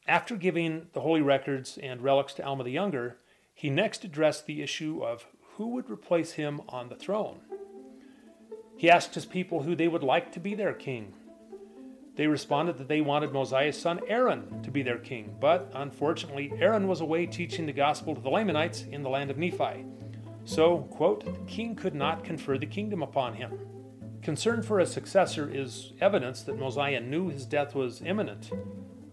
After 0.06 0.36
giving 0.36 0.88
the 0.92 1.00
holy 1.00 1.22
records 1.22 1.78
and 1.78 2.02
relics 2.02 2.34
to 2.34 2.44
Alma 2.44 2.64
the 2.64 2.70
Younger, 2.70 3.18
he 3.54 3.70
next 3.70 4.04
addressed 4.04 4.46
the 4.46 4.62
issue 4.62 5.02
of 5.04 5.26
who 5.56 5.68
would 5.68 5.90
replace 5.90 6.32
him 6.32 6.60
on 6.68 6.88
the 6.88 6.96
throne. 6.96 7.40
He 8.76 8.90
asked 8.90 9.14
his 9.14 9.26
people 9.26 9.62
who 9.62 9.76
they 9.76 9.88
would 9.88 10.02
like 10.02 10.32
to 10.32 10.40
be 10.40 10.54
their 10.54 10.72
king. 10.72 11.14
They 12.16 12.26
responded 12.26 12.78
that 12.78 12.88
they 12.88 13.00
wanted 13.00 13.32
Mosiah's 13.32 13.80
son 13.80 14.00
Aaron 14.08 14.62
to 14.62 14.70
be 14.70 14.82
their 14.82 14.98
king, 14.98 15.36
but 15.40 15.70
unfortunately, 15.74 16.52
Aaron 16.58 16.88
was 16.88 17.00
away 17.00 17.26
teaching 17.26 17.64
the 17.64 17.72
gospel 17.72 18.14
to 18.14 18.20
the 18.20 18.28
Lamanites 18.28 18.84
in 18.90 19.02
the 19.02 19.08
land 19.08 19.30
of 19.30 19.38
Nephi. 19.38 19.84
So, 20.44 20.78
quote, 20.90 21.24
the 21.24 21.50
king 21.50 21.74
could 21.76 21.94
not 21.94 22.24
confer 22.24 22.58
the 22.58 22.66
kingdom 22.66 23.02
upon 23.02 23.34
him. 23.34 23.52
Concern 24.22 24.62
for 24.62 24.80
a 24.80 24.86
successor 24.86 25.50
is 25.52 25.92
evidence 26.00 26.42
that 26.42 26.58
Mosiah 26.58 27.00
knew 27.00 27.28
his 27.28 27.46
death 27.46 27.74
was 27.74 28.02
imminent. 28.02 28.50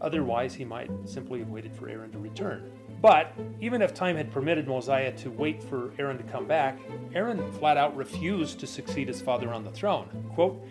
Otherwise, 0.01 0.55
he 0.55 0.65
might 0.65 0.89
simply 1.05 1.39
have 1.39 1.49
waited 1.49 1.75
for 1.75 1.89
Aaron 1.89 2.11
to 2.11 2.19
return. 2.19 2.71
But 3.01 3.33
even 3.61 3.81
if 3.81 3.93
time 3.93 4.17
had 4.17 4.31
permitted 4.31 4.67
Mosiah 4.67 5.13
to 5.17 5.31
wait 5.31 5.63
for 5.63 5.93
Aaron 5.97 6.17
to 6.17 6.23
come 6.23 6.45
back, 6.45 6.77
Aaron 7.13 7.51
flat 7.53 7.77
out 7.77 7.95
refused 7.95 8.59
to 8.59 8.67
succeed 8.67 9.07
his 9.07 9.21
father 9.21 9.53
on 9.53 9.63
the 9.63 9.71
throne. 9.71 10.07
Quote, 10.35 10.61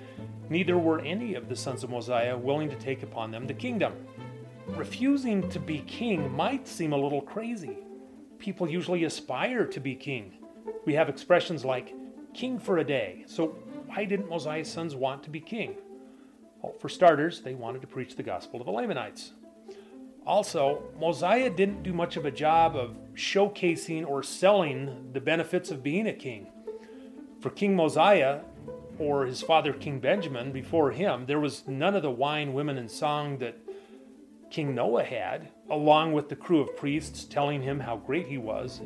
neither 0.50 0.76
were 0.76 1.00
any 1.00 1.34
of 1.34 1.48
the 1.48 1.56
sons 1.56 1.84
of 1.84 1.90
Mosiah 1.90 2.36
willing 2.36 2.68
to 2.68 2.76
take 2.76 3.02
upon 3.02 3.30
them 3.30 3.46
the 3.46 3.54
kingdom. 3.54 3.94
Refusing 4.66 5.48
to 5.48 5.58
be 5.58 5.78
king 5.80 6.30
might 6.34 6.68
seem 6.68 6.92
a 6.92 6.96
little 6.96 7.22
crazy. 7.22 7.78
People 8.38 8.68
usually 8.68 9.04
aspire 9.04 9.64
to 9.64 9.80
be 9.80 9.94
king. 9.94 10.34
We 10.84 10.92
have 10.94 11.08
expressions 11.08 11.64
like 11.64 11.94
king 12.34 12.58
for 12.58 12.78
a 12.78 12.84
day. 12.84 13.24
So, 13.26 13.56
why 13.86 14.04
didn't 14.04 14.28
Mosiah's 14.28 14.70
sons 14.70 14.94
want 14.94 15.22
to 15.22 15.30
be 15.30 15.40
king? 15.40 15.76
Well, 16.60 16.74
for 16.78 16.90
starters, 16.90 17.40
they 17.40 17.54
wanted 17.54 17.80
to 17.80 17.86
preach 17.86 18.16
the 18.16 18.22
gospel 18.22 18.58
to 18.58 18.64
the 18.64 18.70
Lamanites. 18.70 19.32
Also, 20.28 20.82
Mosiah 21.00 21.48
didn't 21.48 21.82
do 21.82 21.94
much 21.94 22.18
of 22.18 22.26
a 22.26 22.30
job 22.30 22.76
of 22.76 22.98
showcasing 23.14 24.06
or 24.06 24.22
selling 24.22 25.10
the 25.14 25.20
benefits 25.20 25.70
of 25.70 25.82
being 25.82 26.06
a 26.06 26.12
king. 26.12 26.48
For 27.40 27.48
King 27.48 27.74
Mosiah, 27.74 28.40
or 28.98 29.24
his 29.24 29.40
father 29.40 29.72
King 29.72 30.00
Benjamin 30.00 30.52
before 30.52 30.90
him, 30.90 31.24
there 31.24 31.40
was 31.40 31.66
none 31.66 31.94
of 31.94 32.02
the 32.02 32.10
wine, 32.10 32.52
women, 32.52 32.76
and 32.76 32.90
song 32.90 33.38
that 33.38 33.56
King 34.50 34.74
Noah 34.74 35.04
had, 35.04 35.48
along 35.70 36.12
with 36.12 36.28
the 36.28 36.36
crew 36.36 36.60
of 36.60 36.76
priests 36.76 37.24
telling 37.24 37.62
him 37.62 37.80
how 37.80 37.96
great 37.96 38.26
he 38.26 38.36
was. 38.36 38.82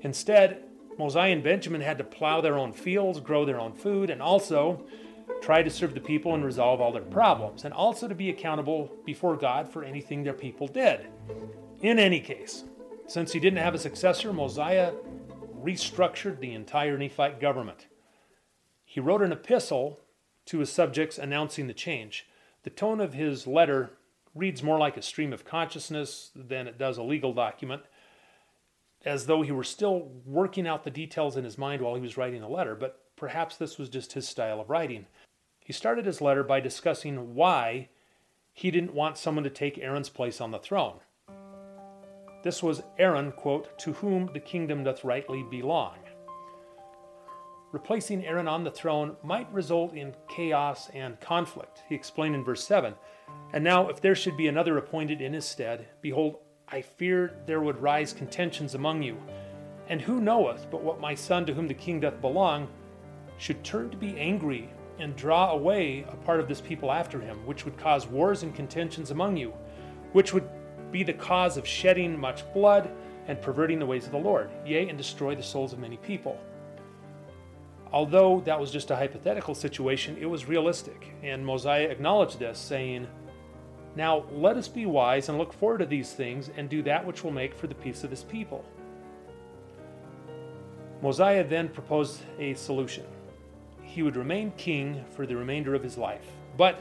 Instead, 0.00 0.64
Mosiah 0.98 1.30
and 1.30 1.44
Benjamin 1.44 1.82
had 1.82 1.98
to 1.98 2.04
plow 2.04 2.40
their 2.40 2.58
own 2.58 2.72
fields, 2.72 3.20
grow 3.20 3.44
their 3.44 3.60
own 3.60 3.74
food, 3.74 4.10
and 4.10 4.20
also 4.20 4.84
try 5.40 5.62
to 5.62 5.70
serve 5.70 5.94
the 5.94 6.00
people 6.00 6.34
and 6.34 6.44
resolve 6.44 6.80
all 6.80 6.92
their 6.92 7.02
problems, 7.02 7.64
and 7.64 7.74
also 7.74 8.06
to 8.08 8.14
be 8.14 8.30
accountable 8.30 8.90
before 9.04 9.36
God 9.36 9.68
for 9.68 9.84
anything 9.84 10.22
their 10.22 10.32
people 10.32 10.68
did. 10.68 11.06
In 11.80 11.98
any 11.98 12.20
case, 12.20 12.64
since 13.06 13.32
he 13.32 13.40
didn't 13.40 13.58
have 13.58 13.74
a 13.74 13.78
successor, 13.78 14.32
Mosiah 14.32 14.92
restructured 15.62 16.40
the 16.40 16.52
entire 16.52 16.96
Nephite 16.96 17.40
government. 17.40 17.86
He 18.84 19.00
wrote 19.00 19.22
an 19.22 19.32
epistle 19.32 20.00
to 20.46 20.58
his 20.58 20.70
subjects 20.70 21.18
announcing 21.18 21.66
the 21.66 21.74
change. 21.74 22.26
The 22.62 22.70
tone 22.70 23.00
of 23.00 23.14
his 23.14 23.46
letter 23.46 23.92
reads 24.34 24.62
more 24.62 24.78
like 24.78 24.96
a 24.96 25.02
stream 25.02 25.32
of 25.32 25.44
consciousness 25.44 26.30
than 26.34 26.66
it 26.66 26.78
does 26.78 26.98
a 26.98 27.02
legal 27.02 27.32
document, 27.32 27.82
as 29.04 29.26
though 29.26 29.42
he 29.42 29.52
were 29.52 29.64
still 29.64 30.10
working 30.24 30.66
out 30.66 30.84
the 30.84 30.90
details 30.90 31.36
in 31.36 31.44
his 31.44 31.58
mind 31.58 31.82
while 31.82 31.94
he 31.94 32.00
was 32.00 32.16
writing 32.16 32.40
the 32.40 32.48
letter, 32.48 32.74
but 32.74 33.00
perhaps 33.16 33.56
this 33.56 33.78
was 33.78 33.88
just 33.88 34.12
his 34.12 34.28
style 34.28 34.60
of 34.60 34.70
writing. 34.70 35.06
He 35.70 35.74
started 35.74 36.04
his 36.04 36.20
letter 36.20 36.42
by 36.42 36.58
discussing 36.58 37.36
why 37.36 37.90
he 38.52 38.72
didn't 38.72 38.92
want 38.92 39.16
someone 39.16 39.44
to 39.44 39.50
take 39.50 39.78
Aaron's 39.78 40.08
place 40.08 40.40
on 40.40 40.50
the 40.50 40.58
throne. 40.58 40.96
This 42.42 42.60
was 42.60 42.82
Aaron, 42.98 43.30
quote, 43.30 43.78
to 43.78 43.92
whom 43.92 44.30
the 44.32 44.40
kingdom 44.40 44.82
doth 44.82 45.04
rightly 45.04 45.44
belong 45.44 45.94
replacing 47.70 48.26
Aaron 48.26 48.48
on 48.48 48.64
the 48.64 48.70
throne 48.72 49.14
might 49.22 49.52
result 49.52 49.94
in 49.94 50.12
chaos 50.28 50.90
and 50.92 51.20
conflict. 51.20 51.84
He 51.88 51.94
explained 51.94 52.34
in 52.34 52.42
verse 52.42 52.64
7 52.64 52.92
And 53.52 53.62
now, 53.62 53.88
if 53.88 54.00
there 54.00 54.16
should 54.16 54.36
be 54.36 54.48
another 54.48 54.76
appointed 54.76 55.20
in 55.20 55.32
his 55.32 55.44
stead, 55.44 55.86
behold, 56.00 56.38
I 56.66 56.82
fear 56.82 57.36
there 57.46 57.60
would 57.60 57.80
rise 57.80 58.12
contentions 58.12 58.74
among 58.74 59.04
you. 59.04 59.16
And 59.86 60.00
who 60.00 60.20
knoweth 60.20 60.66
but 60.68 60.82
what 60.82 60.98
my 60.98 61.14
son, 61.14 61.46
to 61.46 61.54
whom 61.54 61.68
the 61.68 61.74
king 61.74 62.00
doth 62.00 62.20
belong, 62.20 62.66
should 63.38 63.62
turn 63.62 63.88
to 63.90 63.96
be 63.96 64.18
angry 64.18 64.68
and 65.00 65.16
draw 65.16 65.52
away 65.52 66.04
a 66.10 66.16
part 66.16 66.40
of 66.40 66.48
this 66.48 66.60
people 66.60 66.92
after 66.92 67.20
him, 67.20 67.44
which 67.46 67.64
would 67.64 67.76
cause 67.76 68.06
wars 68.06 68.42
and 68.42 68.54
contentions 68.54 69.10
among 69.10 69.36
you, 69.36 69.52
which 70.12 70.32
would 70.32 70.48
be 70.92 71.02
the 71.02 71.12
cause 71.12 71.56
of 71.56 71.66
shedding 71.66 72.18
much 72.18 72.50
blood 72.52 72.90
and 73.26 73.40
perverting 73.40 73.78
the 73.78 73.86
ways 73.86 74.06
of 74.06 74.12
the 74.12 74.18
Lord, 74.18 74.50
yea, 74.66 74.88
and 74.88 74.98
destroy 74.98 75.34
the 75.34 75.42
souls 75.42 75.72
of 75.72 75.78
many 75.78 75.96
people. 75.98 76.38
Although 77.92 78.42
that 78.44 78.58
was 78.58 78.70
just 78.70 78.90
a 78.90 78.96
hypothetical 78.96 79.54
situation, 79.54 80.16
it 80.20 80.26
was 80.26 80.46
realistic, 80.46 81.12
and 81.22 81.44
Mosiah 81.44 81.88
acknowledged 81.88 82.38
this, 82.38 82.58
saying, 82.58 83.06
Now 83.96 84.24
let 84.30 84.56
us 84.56 84.68
be 84.68 84.86
wise 84.86 85.28
and 85.28 85.38
look 85.38 85.52
forward 85.52 85.78
to 85.78 85.86
these 85.86 86.12
things 86.12 86.50
and 86.56 86.68
do 86.68 86.82
that 86.82 87.04
which 87.04 87.24
will 87.24 87.32
make 87.32 87.54
for 87.54 87.66
the 87.66 87.74
peace 87.74 88.04
of 88.04 88.10
this 88.10 88.22
people. 88.22 88.64
Mosiah 91.02 91.42
then 91.42 91.68
proposed 91.68 92.20
a 92.38 92.54
solution. 92.54 93.04
He 93.90 94.02
would 94.02 94.16
remain 94.16 94.52
king 94.56 95.04
for 95.10 95.26
the 95.26 95.36
remainder 95.36 95.74
of 95.74 95.82
his 95.82 95.98
life, 95.98 96.26
but 96.56 96.78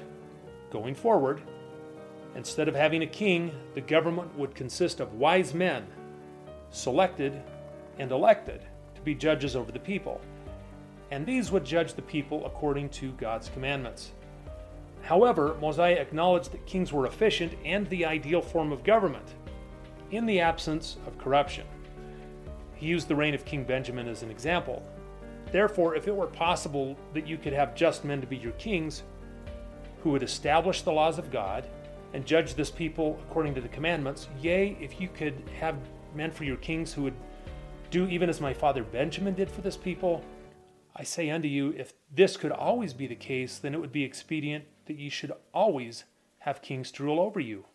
going 0.71 0.95
forward, 0.95 1.41
instead 2.35 2.67
of 2.67 2.75
having 2.75 3.01
a 3.01 3.07
king, 3.07 3.51
the 3.73 3.81
government 3.81 4.37
would 4.37 4.55
consist 4.55 4.99
of 4.99 5.13
wise 5.13 5.53
men, 5.53 5.87
selected 6.69 7.41
and 7.97 8.11
elected 8.11 8.61
to 8.95 9.01
be 9.01 9.15
judges 9.15 9.55
over 9.55 9.71
the 9.71 9.79
people 9.79 10.21
and 11.11 11.25
these 11.25 11.51
would 11.51 11.65
judge 11.65 11.93
the 11.93 12.01
people 12.01 12.45
according 12.45 12.89
to 12.89 13.11
God's 13.13 13.49
commandments. 13.49 14.11
However, 15.01 15.55
Mosiah 15.59 15.95
acknowledged 15.95 16.51
that 16.51 16.65
kings 16.65 16.93
were 16.93 17.07
efficient 17.07 17.53
and 17.65 17.87
the 17.87 18.05
ideal 18.05 18.41
form 18.41 18.71
of 18.71 18.83
government, 18.83 19.35
in 20.11 20.25
the 20.25 20.39
absence 20.39 20.97
of 21.07 21.17
corruption. 21.17 21.65
He 22.75 22.87
used 22.87 23.07
the 23.07 23.15
reign 23.15 23.33
of 23.33 23.45
King 23.45 23.63
Benjamin 23.63 24.07
as 24.07 24.23
an 24.23 24.31
example. 24.31 24.83
Therefore, 25.51 25.95
if 25.95 26.07
it 26.07 26.15
were 26.15 26.27
possible 26.27 26.95
that 27.13 27.27
you 27.27 27.37
could 27.37 27.53
have 27.53 27.75
just 27.75 28.05
men 28.05 28.21
to 28.21 28.27
be 28.27 28.37
your 28.37 28.51
kings, 28.53 29.03
who 30.03 30.11
would 30.11 30.23
establish 30.23 30.81
the 30.81 30.91
laws 30.91 31.17
of 31.17 31.31
God 31.31 31.67
and 32.13 32.25
judge 32.25 32.53
this 32.53 32.71
people 32.71 33.19
according 33.27 33.55
to 33.55 33.61
the 33.61 33.67
commandments, 33.67 34.27
yea, 34.41 34.77
if 34.79 35.01
you 35.01 35.09
could 35.09 35.35
have 35.59 35.75
men 36.15 36.31
for 36.31 36.43
your 36.43 36.57
kings 36.57 36.93
who 36.93 37.03
would 37.03 37.15
do 37.91 38.07
even 38.07 38.29
as 38.29 38.39
my 38.39 38.53
father 38.53 38.83
Benjamin 38.83 39.33
did 39.33 39.49
for 39.49 39.61
this 39.61 39.77
people, 39.77 40.23
I 40.95 41.03
say 41.03 41.29
unto 41.29 41.47
you, 41.47 41.73
if 41.77 41.93
this 42.13 42.37
could 42.37 42.51
always 42.51 42.93
be 42.93 43.07
the 43.07 43.15
case, 43.15 43.57
then 43.57 43.73
it 43.73 43.79
would 43.79 43.91
be 43.91 44.03
expedient 44.03 44.65
that 44.85 44.97
ye 44.97 45.09
should 45.09 45.31
always 45.53 46.05
have 46.39 46.61
kings 46.61 46.91
to 46.91 47.03
rule 47.03 47.19
over 47.19 47.39
you. 47.39 47.65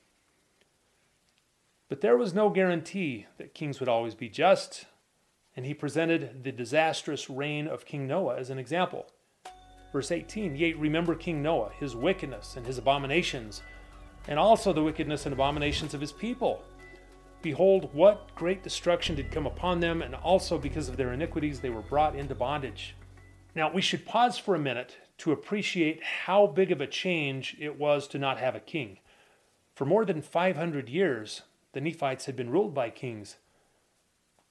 But 1.89 2.01
there 2.01 2.17
was 2.17 2.35
no 2.35 2.51
guarantee 2.51 3.27
that 3.39 3.55
kings 3.55 3.79
would 3.79 3.89
always 3.89 4.15
be 4.15 4.29
just, 4.29 4.87
and 5.57 5.65
he 5.65 5.75
presented 5.75 6.43
the 6.45 6.53
disastrous 6.53 7.31
reign 7.31 7.67
of 7.67 7.85
King 7.85 8.07
Noah 8.07 8.37
as 8.37 8.51
an 8.51 8.59
example. 8.59 9.07
Verse 9.93 10.11
18 10.11 10.57
Yea, 10.57 10.75
remember 10.75 11.15
King 11.15 11.43
Noah, 11.43 11.71
his 11.79 11.95
wickedness 11.95 12.57
and 12.57 12.67
his 12.67 12.79
abominations, 12.79 13.63
and 14.27 14.39
also 14.39 14.73
the 14.73 14.83
wickedness 14.83 15.27
and 15.27 15.33
abominations 15.33 15.95
of 15.95 16.01
his 16.01 16.13
people. 16.13 16.63
Behold, 17.43 17.91
what 17.93 18.35
great 18.35 18.63
destruction 18.63 19.15
did 19.15 19.31
come 19.31 19.47
upon 19.47 19.79
them, 19.79 20.03
and 20.03 20.15
also 20.15 20.59
because 20.59 20.89
of 20.89 20.97
their 20.97 21.13
iniquities 21.13 21.61
they 21.61 21.71
were 21.71 21.83
brought 21.83 22.17
into 22.17 22.35
bondage. 22.35 22.97
Now, 23.55 23.71
we 23.71 23.83
should 23.83 24.07
pause 24.07 24.39
for 24.39 24.55
a 24.55 24.59
minute 24.59 24.97
to 25.19 25.31
appreciate 25.31 26.03
how 26.03 26.47
big 26.47 26.73
of 26.73 26.81
a 26.81 26.87
change 26.87 27.57
it 27.61 27.79
was 27.79 28.09
to 28.09 28.19
not 28.19 28.39
have 28.39 28.55
a 28.57 28.61
king. 28.61 28.99
For 29.75 29.85
more 29.85 30.05
than 30.05 30.23
500 30.23 30.89
years, 30.89 31.43
the 31.73 31.81
Nephites 31.81 32.27
had 32.27 32.35
been 32.35 32.51
ruled 32.51 32.75
by 32.75 32.91
kings. 32.91 33.37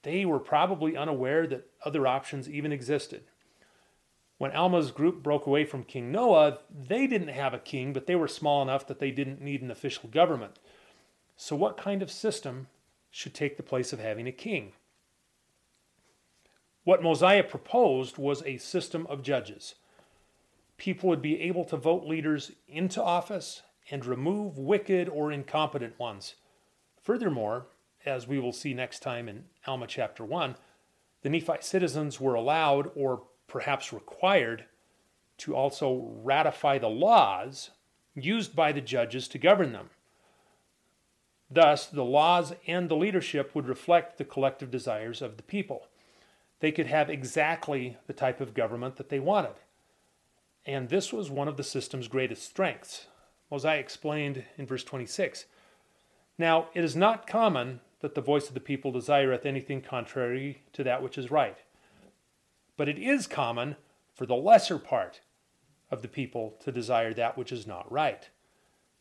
They 0.04 0.26
were 0.26 0.40
probably 0.40 0.96
unaware 0.96 1.48
that 1.48 1.68
other 1.84 2.06
options 2.06 2.50
even 2.50 2.72
existed. 2.72 3.24
When 4.38 4.52
Alma's 4.52 4.92
group 4.92 5.24
broke 5.24 5.48
away 5.48 5.64
from 5.64 5.84
King 5.84 6.12
Noah, 6.12 6.60
they 6.70 7.08
didn't 7.08 7.30
have 7.30 7.54
a 7.54 7.60
king, 7.60 7.94
but 7.94 8.06
they 8.08 8.16
were 8.16 8.28
small 8.28 8.62
enough 8.62 8.86
that 8.88 9.00
they 9.00 9.12
didn't 9.12 9.42
need 9.42 9.62
an 9.62 9.72
official 9.72 10.10
government. 10.10 10.60
So, 11.38 11.56
what 11.56 11.78
kind 11.78 12.02
of 12.02 12.12
system 12.12 12.68
should 13.10 13.34
take 13.34 13.58
the 13.58 13.64
place 13.64 13.94
of 13.94 14.00
having 14.00 14.28
a 14.28 14.32
king? 14.32 14.74
What 16.84 17.02
Mosiah 17.02 17.44
proposed 17.44 18.18
was 18.18 18.44
a 18.44 18.58
system 18.58 19.08
of 19.08 19.24
judges. 19.24 19.76
People 20.78 21.08
would 21.10 21.22
be 21.22 21.40
able 21.40 21.64
to 21.66 21.78
vote 21.78 22.06
leaders 22.06 22.52
into 22.68 23.02
office 23.02 23.62
and 23.90 24.06
remove 24.06 24.58
wicked 24.58 25.08
or 25.08 25.32
incompetent 25.32 25.98
ones. 25.98 26.36
Furthermore, 27.02 27.68
as 28.06 28.28
we 28.28 28.40
will 28.40 28.52
see 28.52 28.74
next 28.74 29.00
time 29.00 29.30
in 29.30 29.46
Alma 29.66 29.88
chapter 29.88 30.26
1, 30.26 30.56
the 31.22 31.30
Nephite 31.30 31.64
citizens 31.64 32.20
were 32.20 32.36
allowed, 32.36 32.92
or 32.96 33.24
perhaps 33.48 33.94
required, 33.94 34.66
to 35.38 35.56
also 35.56 36.14
ratify 36.24 36.78
the 36.78 36.90
laws 36.90 37.72
used 38.14 38.56
by 38.56 38.72
the 38.72 38.82
judges 38.82 39.28
to 39.30 39.38
govern 39.38 39.72
them. 39.72 39.90
Thus, 41.50 41.86
the 41.86 42.04
laws 42.04 42.54
and 42.68 42.90
the 42.90 42.96
leadership 42.96 43.56
would 43.56 43.68
reflect 43.68 44.18
the 44.18 44.26
collective 44.26 44.70
desires 44.72 45.22
of 45.22 45.38
the 45.38 45.44
people 45.44 45.88
they 46.64 46.72
could 46.72 46.88
have 46.88 47.10
exactly 47.10 47.98
the 48.08 48.14
type 48.14 48.40
of 48.40 48.54
government 48.54 48.96
that 48.96 49.10
they 49.10 49.20
wanted. 49.20 49.52
And 50.66 50.88
this 50.88 51.12
was 51.12 51.30
one 51.30 51.50
of 51.50 51.58
the 51.58 51.64
system's 51.64 52.08
greatest 52.08 52.46
strengths. 52.46 53.08
Mosiah 53.52 53.80
explained 53.80 54.46
in 54.58 54.66
verse 54.66 54.86
26 54.86 55.44
Now 56.38 56.70
it 56.74 56.86
is 56.86 56.96
not 56.96 57.28
common 57.28 57.82
that 58.04 58.16
the 58.16 58.22
voice 58.22 58.50
of 58.50 58.54
the 58.54 58.60
people 58.60 58.92
desireth 58.92 59.46
anything 59.46 59.82
contrary 59.82 60.62
to 60.74 60.84
that 60.84 61.02
which 61.02 61.18
is 61.18 61.32
right. 61.32 61.60
But 62.76 62.90
it 62.90 63.00
is 63.00 63.28
common 63.28 63.78
for 64.14 64.26
the 64.26 64.36
lesser 64.36 64.78
part 64.78 65.22
of 65.90 66.02
the 66.02 66.10
people 66.10 66.56
to 66.66 66.72
desire 66.74 67.14
that 67.14 67.38
which 67.38 67.50
is 67.50 67.66
not 67.66 67.90
right. 67.90 68.30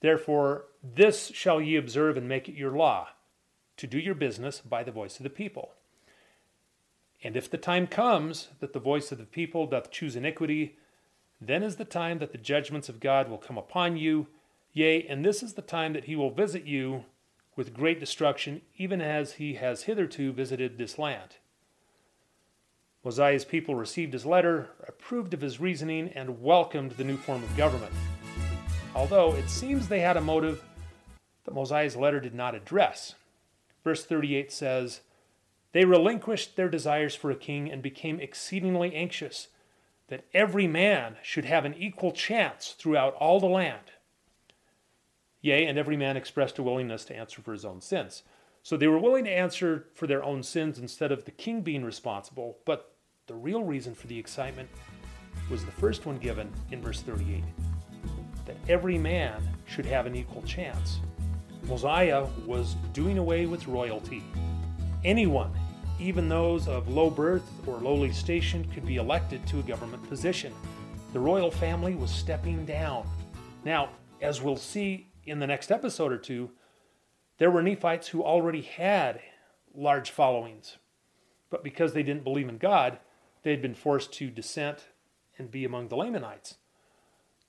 Therefore, 0.03 0.67
this 0.85 1.33
shall 1.35 1.61
ye 1.61 1.75
observe 1.75 2.17
and 2.17 2.29
make 2.29 2.49
it 2.49 2.55
your 2.55 2.71
law, 2.71 3.09
to 3.77 3.89
do 3.89 3.99
your 3.99 4.15
business 4.15 4.61
by 4.61 4.85
the 4.85 4.93
voice 4.93 5.17
of 5.17 5.25
the 5.25 5.31
people. 5.31 5.73
And 7.25 7.37
if 7.37 7.51
the 7.51 7.59
time 7.59 7.89
comes 7.89 8.51
that 8.61 8.73
the 8.73 8.79
voice 8.79 9.11
of 9.11 9.19
the 9.19 9.25
people 9.25 9.67
doth 9.67 9.91
choose 9.91 10.15
iniquity, 10.15 10.77
Then 11.41 11.65
is 11.65 11.75
the 11.75 11.85
time 11.85 12.21
that 12.21 12.31
the 12.31 12.39
judgments 12.39 12.89
of 12.89 13.01
God 13.01 13.29
will 13.29 13.39
come 13.39 13.59
upon 13.59 13.97
you. 13.97 14.29
Yea, 14.73 15.05
and 15.09 15.25
this 15.25 15.43
is 15.43 15.55
the 15.55 15.63
time 15.63 15.93
that 15.93 16.05
he 16.05 16.15
will 16.15 16.31
visit 16.31 16.67
you 16.67 17.05
with 17.57 17.75
great 17.75 18.01
destruction, 18.01 18.63
even 18.77 19.01
as 19.01 19.35
he 19.35 19.55
has 19.55 19.85
hitherto 19.85 20.33
visited 20.33 20.79
this 20.79 20.99
land. 20.99 21.37
Mosiah's 23.05 23.45
people 23.45 23.75
received 23.75 24.13
his 24.13 24.25
letter, 24.25 24.71
approved 24.87 25.35
of 25.35 25.41
his 25.41 25.61
reasoning, 25.61 26.09
and 26.15 26.43
welcomed 26.43 26.93
the 26.93 27.05
new 27.05 27.17
form 27.17 27.43
of 27.43 27.57
government. 27.57 27.93
Although 28.95 29.35
it 29.35 29.49
seems 29.49 29.89
they 29.89 30.01
had 30.01 30.17
a 30.17 30.21
motive 30.21 30.63
that 31.45 31.55
Mosiah's 31.55 31.97
letter 31.97 32.21
did 32.21 32.35
not 32.35 32.55
address. 32.55 33.15
Verse 33.83 34.05
38 34.05 34.53
says, 34.53 35.01
They 35.73 35.85
relinquished 35.85 36.57
their 36.57 36.69
desires 36.69 37.15
for 37.15 37.31
a 37.31 37.37
king 37.37 37.71
and 37.71 37.83
became 37.83 38.21
exceedingly 38.21 38.95
anxious 38.95 39.49
that 40.09 40.25
every 40.35 40.67
man 40.67 41.17
should 41.23 41.47
have 41.47 41.65
an 41.65 41.75
equal 41.75 42.13
chance 42.13 42.77
throughout 42.79 43.15
all 43.15 43.41
the 43.41 43.47
land. 43.47 43.92
Yea, 45.43 45.67
and 45.67 45.77
every 45.77 45.97
man 45.97 46.17
expressed 46.17 46.59
a 46.59 46.63
willingness 46.63 47.05
to 47.05 47.17
answer 47.17 47.43
for 47.43 47.53
his 47.53 47.65
own 47.65 47.81
sins. 47.81 48.23
So 48.63 48.77
they 48.77 48.87
were 48.87 48.99
willing 48.99 49.25
to 49.25 49.31
answer 49.31 49.89
for 49.93 50.07
their 50.07 50.23
own 50.23 50.45
sins 50.45 50.79
instead 50.79 51.11
of 51.11 51.25
the 51.25 51.33
king 51.33 51.63
being 51.63 51.85
responsible, 51.85 52.59
but 52.65 52.95
the 53.27 53.35
real 53.35 53.65
reason 53.65 53.93
for 53.95 54.07
the 54.07 54.19
excitement 54.19 54.69
was 55.51 55.65
the 55.65 55.73
first 55.73 56.07
one 56.07 56.19
given 56.19 56.51
in 56.71 56.81
verse 56.81 57.03
38 57.03 57.43
that 58.45 58.57
every 58.69 58.99
man 58.99 59.41
should 59.67 59.87
have 59.87 60.07
an 60.07 60.17
equal 60.17 60.43
chance. 60.43 61.01
Mosiah 61.65 62.27
was 62.45 62.75
doing 62.93 63.19
away 63.19 63.47
with 63.47 63.69
royalty. 63.69 64.23
Anyone, 65.05 65.53
even 66.01 66.29
those 66.29 66.67
of 66.67 66.89
low 66.89 67.09
birth 67.09 67.49
or 67.67 67.79
lowly 67.79 68.13
station, 68.13 68.69
could 68.75 68.85
be 68.85 68.97
elected 68.97 69.47
to 69.47 69.61
a 69.61 69.63
government 69.63 70.09
position. 70.09 70.53
The 71.13 71.21
royal 71.21 71.51
family 71.51 71.95
was 71.95 72.11
stepping 72.11 72.65
down. 72.67 73.07
Now, 73.65 73.91
as 74.21 74.43
we'll 74.43 74.57
see 74.57 75.12
in 75.25 75.39
the 75.39 75.47
next 75.47 75.71
episode 75.71 76.13
or 76.13 76.19
two, 76.19 76.51
there 77.39 77.51
were 77.51 77.63
Nephites 77.63 78.09
who 78.09 78.23
already 78.23 78.63
had 78.63 79.21
large 79.75 80.11
followings. 80.11 80.77
But 81.51 81.65
because 81.65 81.93
they 81.93 82.03
didn't 82.03 82.25
believe 82.25 82.49
in 82.49 82.59
God, 82.59 82.99
they 83.43 83.51
had 83.51 83.63
been 83.63 83.75
forced 83.75 84.13
to 84.15 84.31
dissent 84.31 84.87
and 85.39 85.51
be 85.51 85.65
among 85.65 85.89
the 85.89 85.97
Lamanites. 85.97 86.57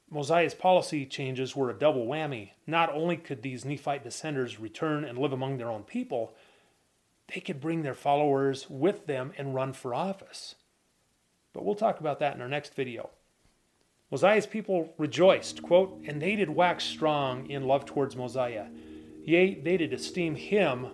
Mosiah's 0.09 0.53
policy 0.53 1.05
changes 1.05 1.55
were 1.55 1.69
a 1.69 1.77
double 1.77 2.05
whammy. 2.05 2.51
Not 2.67 2.93
only 2.93 3.17
could 3.17 3.41
these 3.41 3.65
Nephite 3.65 4.03
descendants 4.03 4.59
return 4.59 5.03
and 5.03 5.17
live 5.17 5.33
among 5.33 5.57
their 5.57 5.71
own 5.71 5.83
people, 5.83 6.35
they 7.33 7.39
could 7.39 7.59
bring 7.59 7.81
their 7.81 7.93
followers 7.93 8.69
with 8.69 9.07
them 9.07 9.31
and 9.37 9.55
run 9.55 9.73
for 9.73 9.95
office. 9.95 10.55
But 11.53 11.65
we'll 11.65 11.75
talk 11.75 11.99
about 11.99 12.19
that 12.19 12.35
in 12.35 12.41
our 12.41 12.49
next 12.49 12.75
video. 12.75 13.09
Mosiah's 14.13 14.45
people 14.45 14.93
rejoiced, 14.99 15.63
quote, 15.63 15.99
and 16.05 16.21
they 16.21 16.35
did 16.35 16.47
wax 16.47 16.83
strong 16.83 17.49
in 17.49 17.65
love 17.65 17.83
towards 17.83 18.15
Mosiah. 18.15 18.67
Yea, 19.25 19.55
they 19.55 19.75
did 19.75 19.91
esteem 19.91 20.35
him 20.35 20.85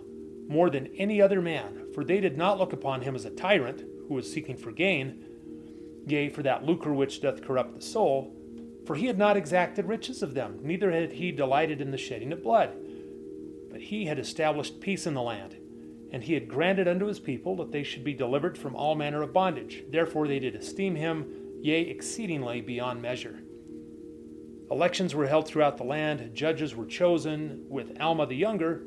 more 0.48 0.70
than 0.70 0.86
any 0.96 1.20
other 1.20 1.42
man, 1.42 1.92
for 1.92 2.02
they 2.02 2.18
did 2.18 2.38
not 2.38 2.58
look 2.58 2.72
upon 2.72 3.02
him 3.02 3.14
as 3.14 3.26
a 3.26 3.30
tyrant 3.30 3.84
who 4.08 4.14
was 4.14 4.32
seeking 4.32 4.56
for 4.56 4.72
gain, 4.72 5.22
yea, 6.06 6.30
for 6.30 6.42
that 6.42 6.64
lucre 6.64 6.94
which 6.94 7.20
doth 7.20 7.44
corrupt 7.44 7.74
the 7.74 7.82
soul, 7.82 8.34
for 8.86 8.96
he 8.96 9.04
had 9.04 9.18
not 9.18 9.36
exacted 9.36 9.84
riches 9.84 10.22
of 10.22 10.32
them, 10.32 10.58
neither 10.62 10.90
had 10.90 11.12
he 11.12 11.30
delighted 11.30 11.82
in 11.82 11.90
the 11.90 11.98
shedding 11.98 12.32
of 12.32 12.42
blood. 12.42 12.74
But 13.70 13.82
he 13.82 14.06
had 14.06 14.18
established 14.18 14.80
peace 14.80 15.06
in 15.06 15.12
the 15.12 15.20
land, 15.20 15.56
and 16.10 16.22
he 16.22 16.32
had 16.32 16.48
granted 16.48 16.88
unto 16.88 17.04
his 17.04 17.20
people 17.20 17.54
that 17.56 17.70
they 17.70 17.82
should 17.82 18.02
be 18.02 18.14
delivered 18.14 18.56
from 18.56 18.74
all 18.74 18.94
manner 18.94 19.20
of 19.20 19.34
bondage. 19.34 19.84
Therefore 19.90 20.26
they 20.26 20.38
did 20.38 20.54
esteem 20.54 20.94
him, 20.94 21.39
yea, 21.62 21.82
exceedingly 21.82 22.60
beyond 22.60 23.00
measure. 23.02 23.40
Elections 24.70 25.14
were 25.14 25.26
held 25.26 25.48
throughout 25.48 25.76
the 25.76 25.84
land, 25.84 26.30
judges 26.34 26.76
were 26.76 26.86
chosen, 26.86 27.64
with 27.68 28.00
Alma 28.00 28.26
the 28.26 28.36
younger 28.36 28.82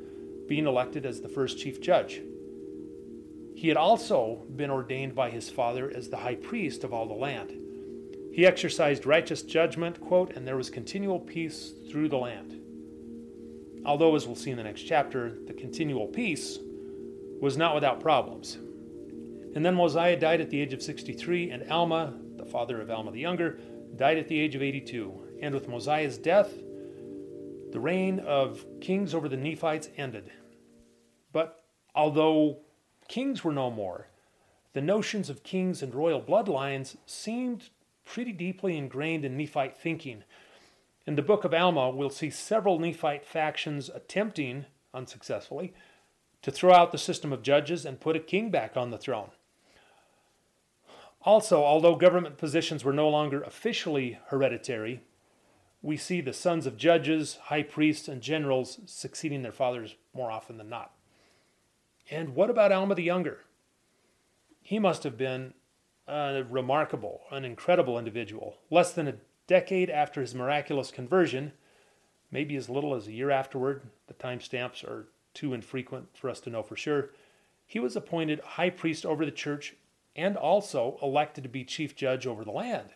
being 0.48 0.66
elected 0.66 1.06
as 1.06 1.22
the 1.22 1.30
first 1.30 1.60
chief 1.60 1.82
judge. 1.82 2.22
He 3.56 3.68
had 3.68 3.78
also 3.78 4.44
been 4.56 4.72
ordained 4.72 5.14
by 5.14 5.30
his 5.30 5.50
father 5.50 5.92
as 5.94 6.10
the 6.10 6.18
high 6.18 6.36
priest 6.36 6.84
of 6.84 6.94
all 6.94 7.06
the 7.06 7.14
land. 7.14 7.54
He 8.34 8.46
exercised 8.46 9.06
righteous 9.06 9.44
judgment, 9.44 10.02
quote, 10.02 10.36
and 10.36 10.48
there 10.48 10.58
was 10.58 10.70
continual 10.70 11.20
peace 11.20 11.74
through 11.90 12.10
the 12.10 12.18
land. 12.18 12.60
Although, 13.86 14.16
as 14.16 14.26
we'll 14.26 14.36
see 14.36 14.52
in 14.52 14.58
the 14.58 14.64
next 14.64 14.84
chapter, 14.84 15.38
the 15.46 15.54
continual 15.54 16.08
peace 16.08 16.58
was 17.42 17.58
not 17.58 17.76
without 17.76 18.00
problems. 18.00 18.56
And 19.56 19.64
then 19.64 19.76
Mosiah 19.76 20.18
died 20.18 20.42
at 20.42 20.50
the 20.50 20.60
age 20.60 20.74
of 20.74 20.82
63, 20.82 21.52
and 21.52 21.70
Alma, 21.70 22.14
father 22.54 22.80
of 22.80 22.92
Alma 22.92 23.12
the 23.12 23.20
Younger, 23.20 23.60
died 23.96 24.20
at 24.20 24.28
the 24.28 24.40
age 24.40 24.54
of 24.54 24.62
82. 24.62 25.40
And 25.42 25.54
with 25.54 25.68
Mosiah's 25.68 26.20
death, 26.20 26.54
the 27.72 27.80
reign 27.80 28.20
of 28.20 28.64
kings 28.80 29.16
over 29.16 29.28
the 29.28 29.36
Nephites 29.36 29.90
ended. 29.98 30.32
But 31.34 31.64
although 31.96 32.60
kings 33.08 33.44
were 33.44 33.52
no 33.52 33.72
more, 33.72 34.08
the 34.74 34.82
notions 34.82 35.30
of 35.30 35.44
kings 35.44 35.82
and 35.82 35.96
royal 35.96 36.22
bloodlines 36.22 36.96
seemed 37.08 37.70
pretty 38.06 38.32
deeply 38.32 38.78
ingrained 38.78 39.26
in 39.26 39.36
Nephite 39.36 39.76
thinking. 39.76 40.24
In 41.08 41.16
the 41.16 41.22
book 41.24 41.44
of 41.44 41.54
Alma, 41.54 41.90
we'll 41.90 42.12
see 42.12 42.30
several 42.30 42.78
Nephite 42.78 43.26
factions 43.26 43.90
attempting, 43.90 44.66
unsuccessfully, 44.94 45.74
to 46.44 46.52
throw 46.52 46.74
out 46.74 46.92
the 46.92 46.98
system 47.00 47.34
of 47.34 47.42
judges 47.42 47.86
and 47.86 48.00
put 48.00 48.16
a 48.16 48.20
king 48.20 48.52
back 48.52 48.78
on 48.78 48.92
the 48.92 48.98
throne. 48.98 49.32
Also, 51.26 51.64
although 51.64 51.96
government 51.96 52.38
positions 52.38 52.84
were 52.84 52.94
no 52.94 53.10
longer 53.10 53.42
officially 53.44 54.20
hereditary, 54.28 55.02
we 55.82 55.96
see 55.96 56.22
the 56.22 56.34
sons 56.34 56.66
of 56.66 56.78
judges, 56.78 57.38
high 57.44 57.64
priests, 57.64 58.08
and 58.08 58.22
generals 58.22 58.80
succeeding 58.86 59.42
their 59.42 59.52
fathers 59.52 59.96
more 60.14 60.32
often 60.32 60.58
than 60.58 60.70
not. 60.70 60.92
And 62.10 62.36
what 62.36 62.50
about 62.50 62.72
Alma 62.72 62.96
the 62.96 63.04
Younger? 63.04 63.40
He 64.62 64.80
must 64.80 65.04
have 65.04 65.18
been 65.18 65.54
a 66.08 66.44
remarkable, 66.50 67.22
an 67.32 67.46
incredible 67.46 67.98
individual. 67.98 68.58
Less 68.70 68.94
than 68.94 69.08
a 69.08 69.16
decade 69.48 69.90
after 69.90 70.22
his 70.22 70.36
miraculous 70.36 70.92
conversion, 70.92 71.54
maybe 72.32 72.56
as 72.56 72.70
little 72.70 72.96
as 72.96 73.08
a 73.08 73.14
year 73.14 73.30
afterward, 73.30 73.84
the 74.08 74.14
timestamps 74.14 74.84
are 74.84 75.08
too 75.34 75.54
infrequent 75.54 76.08
for 76.14 76.30
us 76.30 76.40
to 76.42 76.50
know 76.50 76.64
for 76.64 76.76
sure, 76.76 77.10
he 77.66 77.80
was 77.80 77.96
appointed 77.96 78.40
high 78.42 78.70
priest 78.70 79.06
over 79.06 79.26
the 79.26 79.32
church 79.32 79.76
and 80.16 80.38
also 80.38 80.98
elected 81.02 81.44
to 81.44 81.50
be 81.50 81.64
chief 81.64 81.96
judge 81.96 82.28
over 82.28 82.44
the 82.44 82.52
land. 82.52 82.90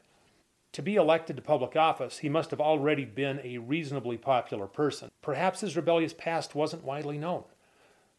To 0.73 0.81
be 0.81 0.95
elected 0.95 1.35
to 1.35 1.41
public 1.41 1.75
office, 1.75 2.19
he 2.19 2.29
must 2.29 2.51
have 2.51 2.61
already 2.61 3.05
been 3.05 3.39
a 3.43 3.57
reasonably 3.57 4.17
popular 4.17 4.67
person. 4.67 5.09
Perhaps 5.21 5.61
his 5.61 5.75
rebellious 5.75 6.13
past 6.13 6.53
wasn't 6.53 6.83
widely 6.83 7.17
known. 7.17 7.43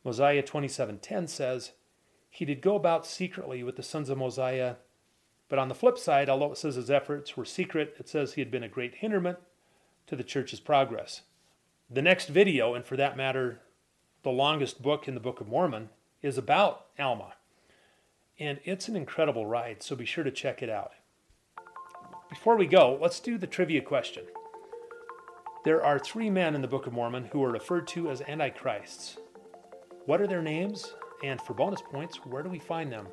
Mosiah 0.04 0.42
27:10 0.42 1.28
says, 1.28 1.72
he 2.30 2.44
did 2.44 2.60
go 2.60 2.76
about 2.76 3.06
secretly 3.06 3.62
with 3.62 3.76
the 3.76 3.82
sons 3.82 4.10
of 4.10 4.18
Mosiah. 4.18 4.76
But 5.48 5.58
on 5.58 5.68
the 5.68 5.74
flip 5.74 5.98
side, 5.98 6.28
although 6.28 6.52
it 6.52 6.58
says 6.58 6.74
his 6.74 6.90
efforts 6.90 7.36
were 7.36 7.44
secret, 7.44 7.96
it 7.98 8.08
says 8.08 8.34
he 8.34 8.40
had 8.40 8.50
been 8.50 8.62
a 8.62 8.68
great 8.68 8.96
hinderment 8.96 9.38
to 10.06 10.16
the 10.16 10.24
church's 10.24 10.60
progress. 10.60 11.22
The 11.90 12.02
next 12.02 12.28
video, 12.28 12.74
and 12.74 12.84
for 12.84 12.96
that 12.96 13.16
matter, 13.16 13.60
the 14.22 14.30
longest 14.30 14.82
book 14.82 15.08
in 15.08 15.14
the 15.14 15.20
Book 15.20 15.40
of 15.40 15.48
Mormon, 15.48 15.88
is 16.22 16.36
about 16.36 16.86
Alma. 16.98 17.34
And 18.40 18.60
it's 18.64 18.88
an 18.88 18.96
incredible 18.96 19.46
ride, 19.46 19.82
so 19.82 19.96
be 19.96 20.04
sure 20.04 20.24
to 20.24 20.30
check 20.30 20.62
it 20.62 20.70
out. 20.70 20.92
Before 22.28 22.56
we 22.56 22.66
go, 22.66 22.98
let's 23.00 23.20
do 23.20 23.38
the 23.38 23.46
trivia 23.46 23.80
question. 23.80 24.24
There 25.64 25.84
are 25.84 25.98
three 25.98 26.30
men 26.30 26.54
in 26.54 26.62
the 26.62 26.68
Book 26.68 26.86
of 26.86 26.92
Mormon 26.92 27.24
who 27.26 27.42
are 27.42 27.50
referred 27.50 27.88
to 27.88 28.10
as 28.10 28.22
antichrists. 28.22 29.18
What 30.06 30.20
are 30.20 30.26
their 30.26 30.42
names? 30.42 30.94
And 31.24 31.40
for 31.40 31.54
bonus 31.54 31.82
points, 31.82 32.18
where 32.24 32.42
do 32.42 32.48
we 32.48 32.60
find 32.60 32.92
them? 32.92 33.08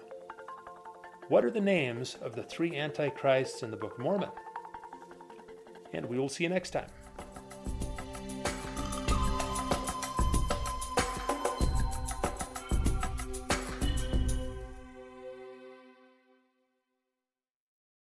What 1.28 1.44
are 1.44 1.50
the 1.50 1.60
names 1.60 2.18
of 2.22 2.36
the 2.36 2.44
three 2.44 2.78
antichrists 2.78 3.64
in 3.64 3.72
the 3.72 3.78
Book 3.78 3.94
of 3.94 4.04
Mormon? 4.04 4.30
And 5.92 6.06
we 6.06 6.20
will 6.20 6.30
see 6.30 6.44
you 6.44 6.50
next 6.50 6.70
time. 6.70 6.90